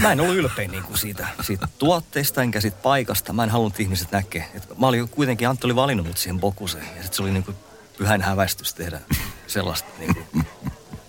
mä 0.00 0.12
en 0.12 0.20
ollut 0.20 0.36
ylpeä 0.36 0.68
niin 0.68 0.82
kuin 0.82 0.98
siitä, 0.98 1.28
siitä 1.40 1.68
tuotteesta 1.78 2.42
enkä 2.42 2.60
siitä 2.60 2.76
paikasta. 2.82 3.32
Mä 3.32 3.44
en 3.44 3.50
halunnut 3.50 3.72
että 3.72 3.82
ihmiset 3.82 4.12
näkee. 4.12 4.48
Et 4.54 4.78
mä 4.78 4.86
olin 4.86 5.08
kuitenkin, 5.08 5.48
Antti 5.48 5.66
oli 5.66 5.76
valinnut 5.76 6.06
mut 6.06 6.18
siihen 6.18 6.40
Bokuseen. 6.40 6.86
Ja 6.96 7.02
sit 7.02 7.14
se 7.14 7.22
oli 7.22 7.30
niin 7.30 7.44
kuin 7.44 7.56
pyhän 7.98 8.22
hävästys 8.22 8.74
tehdä 8.74 9.00
sellaista 9.46 9.88
niin 9.98 10.14
kuin 10.14 10.46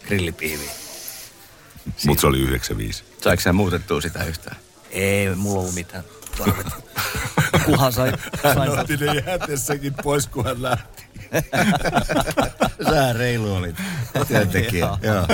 grillipiiviä. 0.08 0.72
Mutta 2.06 2.22
se 2.22 2.28
oli 2.28 2.40
95. 2.40 3.04
Saiko 3.22 3.42
sä 3.42 3.54
muutettua 3.54 4.02
sitä 4.02 4.24
yhtään? 4.24 4.58
Ei 4.92 5.36
mulla 5.36 5.60
ollut 5.60 5.76
mitään 5.76 6.04
tarvetta. 6.38 6.76
Kuhan 7.66 7.94
sai, 7.94 8.12
Hän 8.44 8.70
otti 8.70 8.98
ne 8.98 9.06
jätessäkin 9.06 9.94
pois, 10.04 10.28
kun 10.28 10.46
hän 10.46 10.62
lähti. 10.62 11.04
Sä 12.90 13.14
reilu 13.14 13.56
olit. 13.56 13.76
Työntekijä. 14.28 14.88
Joo. 15.02 15.28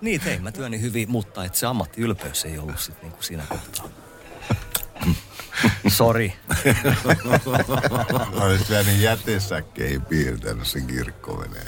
Niin 0.00 0.20
tein 0.20 0.42
mä 0.42 0.52
työni 0.52 0.80
hyvin, 0.80 1.10
mutta 1.10 1.44
et 1.44 1.54
se 1.54 1.66
ammattiylpeys 1.66 2.44
ei 2.44 2.58
ollut 2.58 2.80
sit 2.80 3.02
niinku 3.02 3.22
siinä 3.22 3.42
kohtaa. 3.48 3.88
Sori. 5.88 6.32
Olis 8.40 8.70
vielä 8.70 8.82
niin 8.82 9.02
jätesäkkeihin 9.02 10.02
piirtänyt 10.02 10.66
sen 10.66 10.86
kirkkoveneen. 10.86 11.66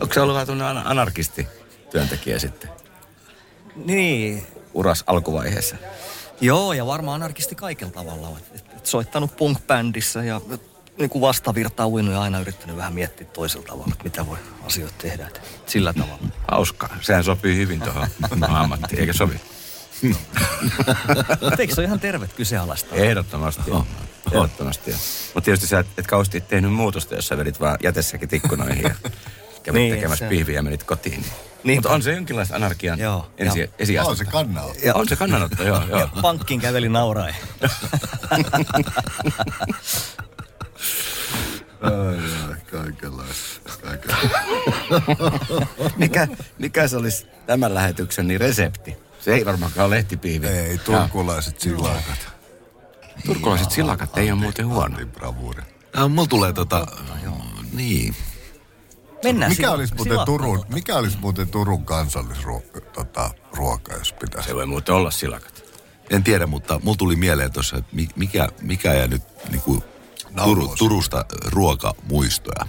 Onko 0.00 0.14
se 0.14 0.20
ollut 0.20 0.34
vähän 0.34 0.46
tuonne 0.46 0.64
anarkisti 0.64 1.48
työntekijä 1.90 2.38
sitten 2.38 2.70
Niin, 3.76 4.46
uras 4.74 5.04
alkuvaiheessa? 5.06 5.76
Joo, 6.40 6.72
ja 6.72 6.86
varmaan 6.86 7.22
anarkisti 7.22 7.54
kaikella 7.54 7.92
tavalla. 7.92 8.38
Et, 8.38 8.44
et, 8.54 8.64
et 8.76 8.86
soittanut 8.86 9.36
punk-bändissä 9.36 10.24
ja 10.24 10.40
niin 11.00 11.10
kuin 11.10 11.22
vastavirtaa 11.22 11.86
uinut 11.88 12.14
ja 12.14 12.20
aina 12.20 12.40
yrittänyt 12.40 12.76
vähän 12.76 12.92
miettiä 12.94 13.26
toisella 13.26 13.66
tavalla, 13.66 13.88
että 13.92 14.04
mitä 14.04 14.26
voi 14.26 14.38
asioita 14.66 14.94
tehdä. 14.98 15.26
Et 15.26 15.40
sillä 15.68 15.92
tavalla. 15.92 16.18
Hauskaa. 16.50 16.96
Sehän 17.00 17.24
sopii 17.24 17.56
hyvin 17.56 17.80
tuohon 17.80 18.08
ammattiin, 18.48 19.00
eikä 19.00 19.12
sovi? 19.12 19.40
Mutta 20.02 21.56
eikö 21.58 21.74
se 21.74 21.80
ole 21.80 21.86
ihan 21.86 22.00
tervet 22.00 22.32
kyseenalaista? 22.32 22.94
Ehdottomasti. 22.94 23.70
Oh. 23.70 23.86
Ehdottomasti. 24.32 24.90
Mutta 25.34 25.44
tietysti 25.44 25.66
sä 25.66 25.78
et, 25.78 25.86
et 25.98 26.06
kauheasti 26.06 26.40
tehnyt 26.40 26.72
muutosta, 26.72 27.14
jos 27.14 27.28
sä 27.28 27.36
vedit 27.36 27.60
vaan 27.60 27.78
jätessäkin 27.82 28.28
tikkunoihin 28.28 28.82
ja 28.82 28.90
kävit 29.62 29.80
Niin, 29.80 29.94
tekemässä 29.94 30.24
se- 30.24 30.28
pihviä 30.28 30.54
ja 30.54 30.62
menit 30.62 30.82
kotiin. 30.84 31.24
Niin. 31.64 31.76
Mutta 31.78 31.90
on 31.90 32.02
se 32.02 32.12
jonkinlaista 32.12 32.56
anarkian 32.56 32.98
Joo, 32.98 33.30
ensi, 33.38 33.60
ja- 33.60 33.66
esiastetta. 33.78 34.10
On 34.10 34.16
se 34.16 34.24
kannanotto. 34.24 34.78
Ja 34.86 34.94
on 34.94 35.08
se 35.08 35.16
kannanotto, 35.16 35.62
joo. 35.62 35.82
joo. 35.88 35.98
Ja 35.98 36.08
pankkiin 36.22 36.60
käveli 36.60 36.88
nauraen. 36.88 37.36
Ai, 41.82 42.50
ai, 42.50 42.56
kaikenlaista. 42.82 43.70
kaikenlaista. 43.82 44.38
mikä, 45.96 46.28
mikä 46.58 46.88
se 46.88 46.96
olisi 46.96 47.26
tämän 47.46 47.74
lähetyksen 47.74 48.28
niin 48.28 48.40
resepti? 48.40 48.96
Se 49.20 49.34
ei 49.34 49.46
varmaankaan 49.46 49.86
ole 49.86 49.96
lehtipihvi. 49.96 50.46
Ei, 50.46 50.78
turkulaiset 50.78 51.60
silakat. 51.60 52.28
Turkulaiset 53.26 53.70
silakat 53.70 54.18
ei 54.18 54.32
ole 54.32 54.40
muuten 54.40 54.66
huono. 54.66 54.98
Ah, 55.94 56.10
mulla 56.10 56.28
tulee 56.28 56.52
tota... 56.52 56.86
Niin. 57.72 58.14
Mennään 59.24 59.52
Mikä 59.52 59.70
olisi 59.70 59.94
muuten. 59.94 60.18
Turun, 60.24 60.64
mikä 60.68 60.96
olisi 60.96 61.18
muuten 61.20 61.48
Turun 61.48 61.84
kansallisruoka, 61.84 62.80
tota, 62.80 63.30
ruoka, 63.52 63.92
jos 63.92 64.12
pitäisi? 64.12 64.48
Se 64.48 64.54
voi 64.54 64.66
muuten 64.66 64.94
olla 64.94 65.10
silakat. 65.10 65.64
En 66.10 66.24
tiedä, 66.24 66.46
mutta 66.46 66.80
mulla 66.82 66.96
tuli 66.96 67.16
mieleen 67.16 67.52
tuossa, 67.52 67.76
että 67.76 67.96
mi- 67.96 68.08
mikä, 68.16 68.48
mikä 68.60 68.94
jää 68.94 69.06
nyt 69.06 69.22
niinku 69.50 69.74
Turu, 69.74 69.99
Nauloissa. 70.32 70.76
Turusta 70.76 71.24
ruokamuistoja. 71.46 72.66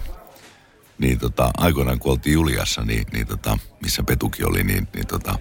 Niin 0.98 1.18
tota, 1.18 1.50
aikoinaan 1.56 1.98
kun 1.98 2.12
oltiin 2.12 2.34
Juliassa, 2.34 2.82
niin, 2.82 3.06
niin 3.12 3.26
tota, 3.26 3.58
missä 3.82 4.02
Petukin 4.02 4.48
oli, 4.48 4.64
niin, 4.64 4.88
niin 4.94 5.06
tota, 5.06 5.38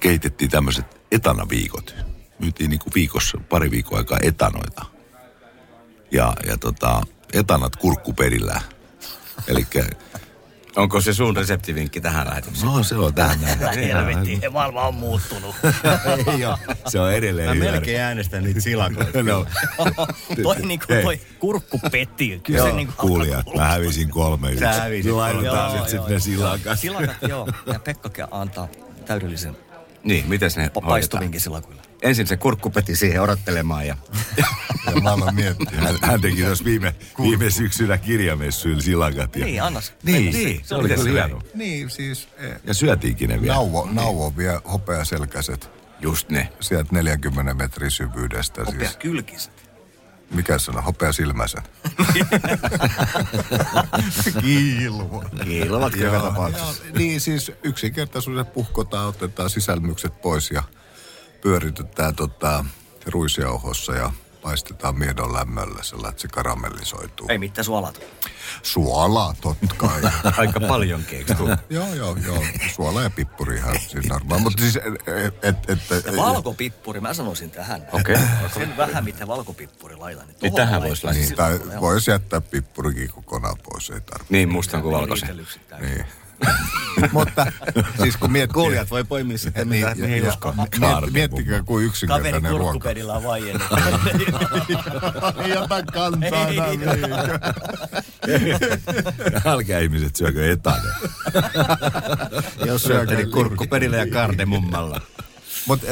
keitettiin 0.00 0.50
tämmöiset 0.50 0.86
etanaviikot. 1.12 1.94
Myytiin 2.38 2.70
niinku 2.70 2.90
viikossa, 2.94 3.38
pari 3.48 3.70
viikkoa 3.70 3.98
aikaa 3.98 4.18
etanoita. 4.22 4.84
Ja, 6.10 6.32
ja 6.46 6.58
tota, 6.58 7.02
etanat 7.32 7.76
kurkkuperillä. 7.76 8.60
Eli 9.48 9.66
Onko 10.76 11.00
se 11.00 11.14
sun 11.14 11.36
reseptivinkki 11.36 12.00
tähän 12.00 12.26
lähetykseen? 12.28 12.72
no 12.72 12.82
se 12.82 12.94
on 12.96 13.14
tähän 13.14 13.38
helvetti, 13.76 14.40
maailma 14.50 14.82
on 14.82 14.94
muuttunut. 14.94 15.54
Ei 16.34 16.44
ole. 16.44 16.58
Se 16.88 17.00
on 17.00 17.12
edelleen 17.12 17.48
Mä 17.48 17.54
hyvä. 17.54 17.64
melkein 17.70 18.00
äänestän 18.00 18.44
niitä 18.44 18.60
silakoita. 18.60 19.22
No, 19.22 19.46
toi 20.42 20.56
niinku 20.56 20.84
toi 21.02 21.20
kurkkupetti. 21.38 22.40
Kyllä 22.42 22.62
se 22.62 22.68
Joo, 22.68 22.76
niinku 22.76 22.92
kuulijat, 23.00 23.46
mä 23.56 23.64
hävisin 23.68 24.10
kolme 24.10 24.48
yksi. 24.48 24.60
Sä 24.60 24.72
hävisit 24.72 25.12
laitetaan 25.12 25.88
sitten 25.90 26.12
ne 26.14 26.20
silakat. 26.20 26.78
Silakat, 26.78 27.16
joo. 27.28 27.48
Ja 27.66 27.78
Pekka 27.78 28.28
antaa 28.30 28.68
täydellisen 29.06 29.56
Niin, 30.04 30.28
miten 30.28 30.50
ne 30.56 30.62
pa- 30.62 30.64
hoidetaan? 30.64 30.88
paistuvinkin 30.88 31.40
silakuille. 31.40 31.82
Ensin 32.02 32.26
se 32.26 32.36
kurkkupeti 32.36 32.96
siihen 32.96 33.22
odottelemaan 33.22 33.86
ja 33.86 33.96
Ja 34.94 35.00
mä 35.02 35.12
aloin 35.12 35.34
miettiä. 35.34 35.80
Hän, 35.80 35.98
hän 36.02 36.20
teki 36.20 36.42
tuossa 36.42 36.64
viime, 36.64 36.94
viime 37.22 37.50
syksynä 37.50 37.98
kirjamessuilla 37.98 38.80
silakat. 38.82 39.36
Ja, 39.36 39.44
Niin, 39.46 39.62
annas. 39.62 39.92
Niin, 40.02 40.24
Pekka. 40.24 40.38
niin, 40.38 40.60
Se 40.64 40.74
oli 40.74 40.88
kyllä 40.88 41.10
hieno. 41.24 41.42
Niin, 41.54 41.90
siis 41.90 42.28
eh, 42.36 42.56
Ja 42.64 42.74
syötiinkin 42.74 43.28
ne 43.30 43.40
vielä. 43.40 43.54
nauvo, 43.54 43.88
nauvo 43.92 44.36
vie 44.36 44.60
hopeaselkäiset 44.72 45.70
just 46.00 46.28
ne. 46.28 46.48
sieltä 46.60 46.88
40 46.92 47.54
metrin 47.54 47.90
syvyydestä. 47.90 48.64
Hopea 48.64 48.80
Siis, 48.80 48.96
kylkiset. 48.96 49.52
Mikä 50.30 50.58
sana? 50.58 50.80
Hopeasilmäiset. 50.80 51.70
Kiilua. 54.40 55.24
Kiilovat 55.44 55.96
joka 55.96 56.16
Joo, 56.16 56.26
tapauksessa. 56.26 56.84
joo, 56.84 56.98
niin 56.98 57.20
siis 57.20 57.52
yksinkertaisuuden 57.62 58.46
puhkotaan, 58.46 59.08
otetaan 59.08 59.50
sisälmykset 59.50 60.22
pois 60.22 60.50
ja 60.50 60.62
pyöritetään 61.40 62.16
tota, 62.16 62.64
ruisjauhossa 63.06 63.94
ja 63.94 64.12
paistetaan 64.44 64.98
miedon 64.98 65.32
lämmöllä 65.32 65.82
sellainen, 65.82 66.10
että 66.10 66.22
se 66.22 66.28
karamellisoituu. 66.28 67.26
Ei 67.30 67.38
mitään 67.38 67.64
suolata. 67.64 68.00
Suolaa, 68.62 69.34
totta 69.40 69.74
kai. 69.76 70.02
Aika 70.38 70.60
paljon 70.60 71.04
kekstuu. 71.04 71.48
joo, 71.70 71.94
joo, 71.94 72.16
joo. 72.26 72.44
Suola 72.74 73.02
ja 73.02 73.10
pippuri 73.10 73.56
ihan 73.56 73.80
siis 73.88 74.08
normaali. 74.08 74.42
Mutta 74.42 74.62
siis, 74.62 74.76
et, 74.76 75.44
et, 75.44 75.70
et, 75.70 75.92
et, 75.92 76.16
Valkopippuri, 76.16 77.00
mä 77.00 77.14
sanoisin 77.14 77.50
tähän. 77.50 77.86
Okei. 77.92 78.16
Sen 78.54 78.76
vähän, 78.76 79.04
mitä 79.04 79.26
valkopippuri 79.26 79.96
laitan. 79.96 80.26
Niin 80.26 80.36
tohon 80.40 80.56
tähän 80.56 80.82
voisi 80.82 81.06
lähteä. 81.06 81.24
niin, 81.24 81.36
tai 81.36 81.60
voisi 81.80 82.10
jättää 82.10 82.40
pippurikin 82.40 83.08
kokonaan 83.08 83.56
pois, 83.62 83.90
ei 83.90 84.00
tarvitse. 84.00 84.32
Niin, 84.34 84.52
mustan 84.52 84.82
kuin 84.82 84.94
valkoisen. 84.94 85.46
Niin. 85.80 86.04
Mutta 87.12 87.46
siis 88.02 88.16
kun 88.16 88.32
miettii... 88.32 88.54
Kuulijat 88.54 88.90
voi 88.90 89.04
poimia 89.04 89.38
sitten, 89.38 89.68
niin, 89.68 89.86
mitä 89.96 90.06
ja- 90.06 90.28
uskoo. 90.28 90.54
miet- 90.56 91.10
Miettikää, 91.10 91.62
kuin 91.62 91.66
Kaveri 91.66 91.86
yksinkertainen 91.86 92.42
ruoka. 92.50 92.64
kurkkupedillä 92.64 93.12
on 93.12 93.24
vaiennut. 93.24 93.62
Ei 95.44 95.56
ota 95.56 95.82
kantaa 95.92 96.48
enää 96.48 96.66
Älkää 99.52 99.80
ihmiset 99.80 100.16
syökö 100.16 100.52
etane. 100.52 100.88
Jos 102.66 102.82
syötte, 102.82 103.14
niin 103.16 103.30
kurkkuperillä 103.30 103.96
ja 103.96 104.06
kardemummalla. 104.10 105.00
Mutta 105.66 105.86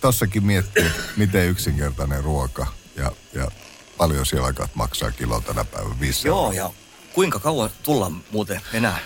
tossakin 0.00 0.46
miettii, 0.46 0.90
miten 1.16 1.46
yksinkertainen 1.48 2.24
ruoka 2.24 2.66
ja, 2.96 3.12
ja 3.34 3.50
paljon 3.96 4.26
silakat 4.26 4.70
maksaa 4.74 5.10
kilo 5.10 5.40
tänä 5.40 5.64
päivänä. 5.64 5.96
Joo, 6.24 6.52
ja 6.52 6.70
kuinka 7.12 7.38
kauan 7.38 7.70
tullaan 7.82 8.16
muuten 8.30 8.60
enää 8.72 8.98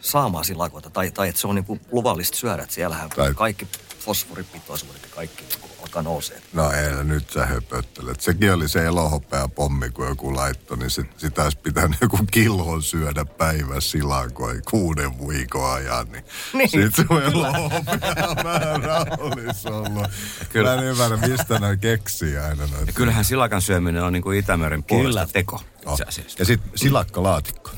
saamaan 0.00 0.44
silakoita, 0.44 0.90
tai, 0.90 1.10
tai 1.10 1.28
että 1.28 1.40
se 1.40 1.46
on 1.46 1.54
niinku 1.54 1.78
luvallista 1.92 2.36
syödä, 2.38 2.62
että 2.62 2.74
siellähän 2.74 3.10
Tai- 3.10 3.34
kaikki 3.34 3.68
fosforipitoisuudet 3.98 5.02
ja 5.02 5.08
kaikki 5.14 5.42
niinku 5.44 5.68
alkaa 5.82 6.02
nousee. 6.02 6.42
No 6.52 6.70
ei, 6.70 7.04
nyt 7.04 7.30
sä 7.30 7.46
höpöttelet. 7.46 8.20
Sekin 8.20 8.52
oli 8.52 8.68
se 8.68 8.84
elohopea 8.86 9.48
pommi, 9.48 9.90
kun 9.90 10.06
joku 10.08 10.36
laittoi, 10.36 10.78
niin 10.78 10.90
sit, 10.90 11.06
sitä 11.16 11.44
olisi 11.44 11.58
pitänyt 11.58 12.00
joku 12.00 12.18
kilon 12.30 12.82
syödä 12.82 13.24
päivässä 13.24 13.90
silakoi 13.90 14.60
kuuden 14.70 15.28
viikon 15.28 15.72
ajan. 15.74 16.12
Niin, 16.12 16.24
Niin, 16.52 16.70
Sitten 16.70 16.92
se 17.08 17.24
elohopea 17.24 18.34
määrä 18.44 19.06
olisi 19.18 19.68
ollut. 19.68 20.06
Kyllä. 20.52 20.74
Mä 20.74 20.82
en 20.82 20.86
ymmärrä, 20.88 21.16
mistä 21.16 21.58
ne 21.58 21.76
keksii 21.76 22.38
aina 22.38 22.66
noita. 22.66 22.86
Ja 22.86 22.92
kyllähän 22.92 23.24
silakan 23.24 23.62
syöminen 23.62 24.02
on 24.02 24.12
niin 24.12 24.22
kuin 24.22 24.38
Itämeren 24.38 24.82
puolesta 24.84 25.20
Kyllä. 25.20 25.26
teko. 25.32 25.60
Asiassa. 25.86 26.22
Ja 26.38 26.44
sitten 26.44 26.72
silakkalaatikko. 26.74 27.70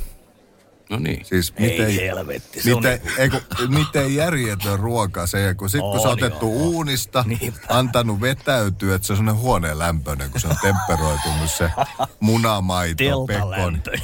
No 0.93 0.99
niin. 0.99 1.25
Siis 1.25 1.53
Ei 1.57 1.71
miten, 1.71 1.95
helvetti, 1.95 2.63
se 2.63 2.75
miten, 2.75 3.01
on- 3.05 3.11
ei, 3.19 3.29
kun, 3.31 3.41
miten 3.69 4.15
järjetön 4.15 4.79
ruoka 4.79 5.27
se, 5.27 5.55
kun 5.55 5.71
sit 5.71 5.81
kun 5.81 6.01
se 6.01 6.07
on 6.09 6.13
On, 6.13 6.19
otettu 6.25 6.47
joo. 6.47 6.55
uunista, 6.63 7.25
Niinpä. 7.27 7.59
antanut 7.69 8.21
vetäytyä, 8.21 8.95
että 8.95 9.07
se 9.07 9.13
on 9.13 9.17
sellainen 9.17 9.43
huoneen 9.43 9.79
lämpöinen, 9.79 10.31
kun 10.31 10.41
se 10.41 10.49
on 10.49 10.57
temperoitunut 10.63 11.51
se 11.51 11.71
munamaito, 12.21 13.05
pekon. 13.27 13.29
Delta-lämpöinen. 13.29 14.03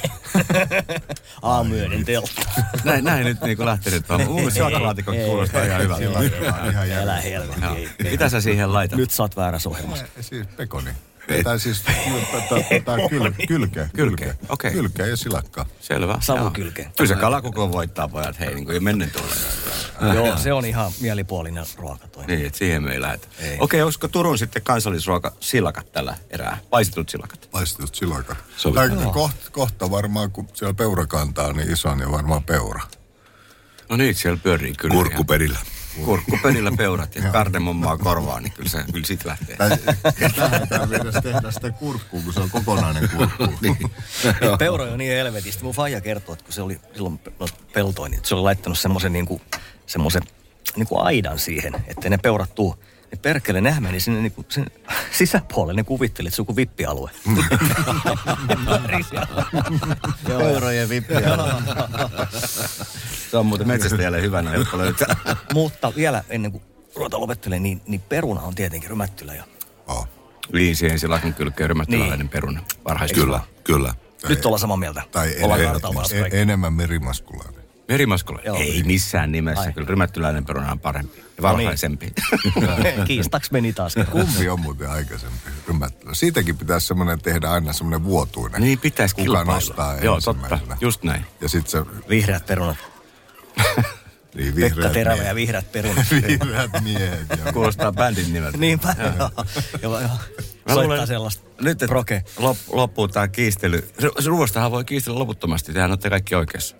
Aamuyöinen 1.42 2.06
delta. 2.06 2.42
Näin, 2.84 3.04
näin 3.04 3.24
nyt 3.24 3.40
niin 3.40 3.56
kuin 3.56 3.66
lähtenyt 3.66 4.08
vaan. 4.08 4.20
Silakalaatikko 4.52 5.12
Ei, 5.12 5.26
kuulostaa 5.26 5.62
ihan 5.64 5.82
hyvältä. 5.82 6.04
Ihan 6.04 6.22
Älä 6.74 6.84
järjetön. 6.86 7.22
helvetti. 7.22 7.60
Joo. 7.64 7.74
ei, 7.74 7.88
ei. 8.04 8.10
Mitä 8.10 8.28
sä 8.28 8.40
siihen 8.40 8.72
laitat? 8.72 8.98
Nyt 8.98 9.10
sä 9.10 9.22
oot 9.22 9.36
väärässä 9.36 9.68
ohjelmassa. 9.68 10.04
Siis 10.20 10.46
pekoni. 10.56 10.90
Tai 11.44 11.60
siis 11.60 11.82
tai 12.84 13.08
kyl, 13.08 13.32
kylkeä. 13.48 13.88
Kylkeä, 13.94 14.34
okei. 14.48 14.72
Kylkeä 14.72 15.06
ja 15.06 15.16
silakkaa. 15.16 15.66
Selvä. 15.80 16.18
Savukylkeä. 16.20 16.90
Kyllä 16.96 17.08
se 17.08 17.20
kalakoko 17.20 17.72
voittaa 17.72 18.08
pojat, 18.08 18.40
hei, 18.40 18.54
niin 18.54 18.64
kuin 18.64 18.74
jo 18.74 18.80
mennen 18.80 19.10
tulee. 19.10 20.14
Joo, 20.14 20.36
se 20.36 20.52
on 20.52 20.64
ihan 20.64 20.92
mielipuolinen 21.00 21.64
ruoka 21.76 22.08
toi. 22.08 22.26
Niin, 22.26 22.46
että 22.46 22.58
siihen 22.58 22.82
me 22.82 22.92
ei 22.92 23.00
lähdetä. 23.00 23.28
Ei. 23.38 23.56
Okei, 23.60 23.82
olisiko 23.82 24.08
Turun 24.08 24.38
sitten 24.38 24.62
kansallisruoka 24.62 25.32
silakat 25.40 25.92
tällä 25.92 26.16
erää? 26.30 26.58
Paistetut 26.70 27.08
silakat. 27.08 27.48
Paistetut 27.50 27.94
silakat. 27.94 28.38
Kohta, 29.12 29.50
kohta 29.50 29.90
varmaan, 29.90 30.30
kun 30.30 30.48
siellä 30.54 30.74
peurakanta 30.74 31.46
on 31.46 31.56
niin 31.56 31.72
iso, 31.72 31.94
niin 31.94 32.10
varmaan 32.10 32.42
peura. 32.42 32.82
No 33.88 33.96
niin, 33.96 34.14
siellä 34.14 34.38
pyörii 34.42 34.74
kyllä. 34.74 34.94
Kurkkuperillä. 34.94 35.58
ihan. 35.58 35.77
Kurkkuperillä 36.04 36.72
peurat 36.76 37.14
ja 37.14 37.22
kardemummaa 37.32 37.98
korvaa, 37.98 38.40
niin 38.40 38.52
kyllä 38.52 38.68
se 38.68 38.84
kyllä 38.92 39.06
sit 39.06 39.24
lähtee. 39.24 39.56
Tähän 40.36 40.68
tarvitsisi 40.68 41.20
tehdä 41.22 41.50
sitä 41.50 41.70
kurkkuu, 41.70 42.22
kun 42.22 42.32
se 42.32 42.40
on 42.40 42.50
kokonainen 42.50 43.08
kurkku. 43.16 43.44
Niin, 43.60 43.76
peura 44.58 44.84
on 44.84 44.98
niin 44.98 45.12
helvetistä. 45.12 45.64
Mun 45.64 45.74
faija 45.74 46.00
kertoo, 46.00 46.32
että 46.32 46.44
kun 46.44 46.52
se 46.52 46.62
oli 46.62 46.80
silloin 46.94 47.20
peltoin, 47.72 48.10
niin 48.10 48.20
se 48.24 48.34
oli 48.34 48.42
laittanut 48.42 48.78
semmoisen 48.78 49.12
niinku, 49.12 49.40
semmoisen 49.86 50.22
niinku 50.76 50.98
aidan 50.98 51.38
siihen, 51.38 51.74
että 51.86 52.08
ne 52.10 52.18
peurat 52.18 52.54
tuu. 52.54 52.74
Ne 53.12 53.18
perkele 53.22 53.60
nehän 53.60 53.82
meni 53.82 54.00
sinne 54.00 54.20
niinku 54.20 54.44
sen 54.48 54.66
sisäpuolelle, 55.18 55.80
ne 55.80 55.84
kuvitteli, 55.84 56.28
että 56.28 56.36
se 56.36 56.42
on 56.42 56.46
kuin 56.46 56.56
vippialue. 56.56 57.10
Peurojen 60.26 60.88
vippiä. 60.88 61.20
Se 63.30 63.36
on 63.36 63.46
muuten 63.46 63.66
metsästäjälle 63.68 64.22
hyvänä, 64.28 64.54
jotka 64.54 64.78
löytää. 64.78 65.16
Mutta 65.54 65.92
vielä 65.96 66.24
ennen 66.28 66.52
kuin 66.52 66.62
ruvetaan 66.96 67.20
lopettelee, 67.20 67.58
niin, 67.60 67.80
niin 67.86 68.00
peruna 68.00 68.40
on 68.40 68.54
tietenkin 68.54 68.90
rymättylä. 68.90 69.34
Ja 69.34 69.44
Oh. 69.86 70.08
Niin, 70.52 70.76
siihen 70.76 70.98
silakan 70.98 71.34
kylkeen 71.34 71.68
rymättyläinen 71.68 72.18
Niin. 72.18 72.28
peruna. 72.28 72.60
Varhaista. 72.84 73.20
Kyllä, 73.20 73.40
kyllä. 73.64 73.94
nyt 74.28 74.46
ollaan 74.46 74.60
samaa 74.60 74.76
mieltä. 74.76 75.02
Tai 75.12 75.34
ollaan 75.42 75.60
en, 75.60 76.24
en, 76.24 76.26
enemmän 76.32 76.72
merimaskulainen. 76.72 77.62
Merimaskola? 77.88 78.38
Joo. 78.44 78.56
Ei 78.56 78.82
missään 78.82 79.32
nimessä. 79.32 79.60
Ai. 79.64 79.72
Kyllä 79.72 79.86
rymättyläinen 79.88 80.44
peruna 80.44 80.72
on 80.72 80.78
parempi. 80.80 81.18
Ja 81.18 81.24
No 81.24 81.28
niin. 81.28 81.42
varhaisempi. 81.42 82.12
Kiistaks 83.06 83.50
meni 83.50 83.72
taas. 83.72 83.94
Kumpi 84.12 84.48
on 84.48 84.60
muuten 84.60 84.90
aikaisempi 84.90 85.36
rymättely? 85.68 86.14
Siitäkin 86.14 86.56
pitäisi 86.58 86.86
semmoinen 86.86 87.20
tehdä 87.20 87.50
aina 87.50 87.72
semmoinen 87.72 88.04
vuotuinen. 88.04 88.60
niin, 88.60 88.78
pitäisi 88.78 89.14
Kuka 89.14 89.24
kilpailla. 89.24 89.54
nostaa 89.54 89.96
Joo, 89.96 90.20
totta. 90.20 90.58
Just 90.80 91.02
näin. 91.02 91.24
Ja 91.40 91.48
sitten 91.48 91.70
se 91.70 91.90
Vihreät 92.08 92.46
perunat. 92.46 92.76
niin 94.34 94.54
Pekka 94.54 94.88
Terävä 94.88 95.14
miehet. 95.14 95.28
ja 95.28 95.34
vihreät 95.34 95.72
perunat. 95.72 96.06
Vihreät 96.28 96.70
miehet. 96.84 97.20
joo. 97.44 97.52
Kuulostaa 97.52 97.92
bändin 97.92 98.32
nimeltä. 98.32 98.58
Niinpä. 98.68 98.94
Joo, 98.98 99.30
joo, 99.82 100.00
joo. 100.00 100.00
Mä 100.00 100.74
Soittaa 100.74 100.82
luulen, 100.82 101.06
sellaista 101.06 101.42
Nyt, 101.60 101.70
että 101.72 101.86
proke. 101.88 102.22
lop, 102.38 102.56
loppuu 102.72 103.08
tämä 103.08 103.28
kiistely. 103.28 103.88
Ruoastahan 104.26 104.70
voi 104.70 104.84
kiistellä 104.84 105.18
loputtomasti, 105.18 105.72
tehän 105.72 105.90
olette 105.90 106.10
kaikki 106.10 106.34
oikeassa. 106.34 106.76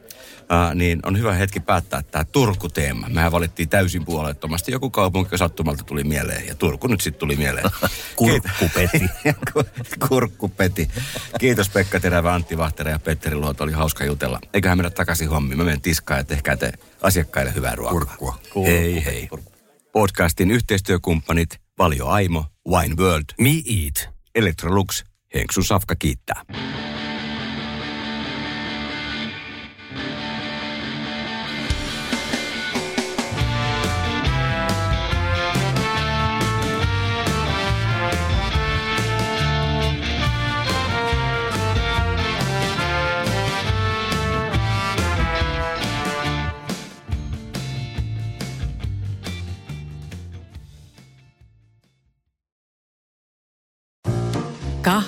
Uh, 0.52 0.74
niin 0.74 1.00
on 1.06 1.18
hyvä 1.18 1.32
hetki 1.32 1.61
päättää 1.61 2.02
tämä 2.02 2.24
Turku-teema. 2.24 3.08
Mehän 3.08 3.32
valittiin 3.32 3.68
täysin 3.68 4.04
puolettomasti. 4.04 4.72
Joku 4.72 4.90
kaupunki 4.90 5.38
sattumalta 5.38 5.84
tuli 5.84 6.04
mieleen 6.04 6.46
ja 6.46 6.54
Turku 6.54 6.87
nyt 6.87 7.00
sitten 7.00 7.20
tuli 7.20 7.37
mieleen. 7.37 7.70
Kurkkupeti. 8.16 9.04
Kurkkupeti. 10.08 10.88
Kiitos 11.38 11.68
Pekka 11.68 12.00
Terävä, 12.00 12.34
Antti 12.34 12.58
Vahtera 12.58 12.90
ja 12.90 12.98
Petteri 12.98 13.37
Luoto. 13.37 13.64
Oli 13.64 13.72
hauska 13.72 14.04
jutella. 14.04 14.38
Eiköhän 14.52 14.78
mennä 14.78 14.90
takaisin 14.90 15.28
hommiin. 15.28 15.58
Mä 15.58 15.64
menen 15.64 15.80
tiskaan 15.80 16.20
ja 16.20 16.24
tehkää 16.24 16.56
te 16.56 16.72
asiakkaille 17.02 17.54
hyvää 17.54 17.74
ruokaa. 17.74 18.16
Kurkkua. 18.16 18.66
Hei 18.66 19.04
hei. 19.04 19.28
Podcastin 19.92 20.50
yhteistyökumppanit 20.50 21.61
Valio 21.78 22.06
Aimo, 22.06 22.44
Wine 22.68 22.94
World, 22.98 23.24
Me 23.40 23.50
Eat. 23.50 24.14
Electrolux, 24.34 25.04
Henksun 25.34 25.64
Safka 25.64 25.96
kiittää. 25.96 26.42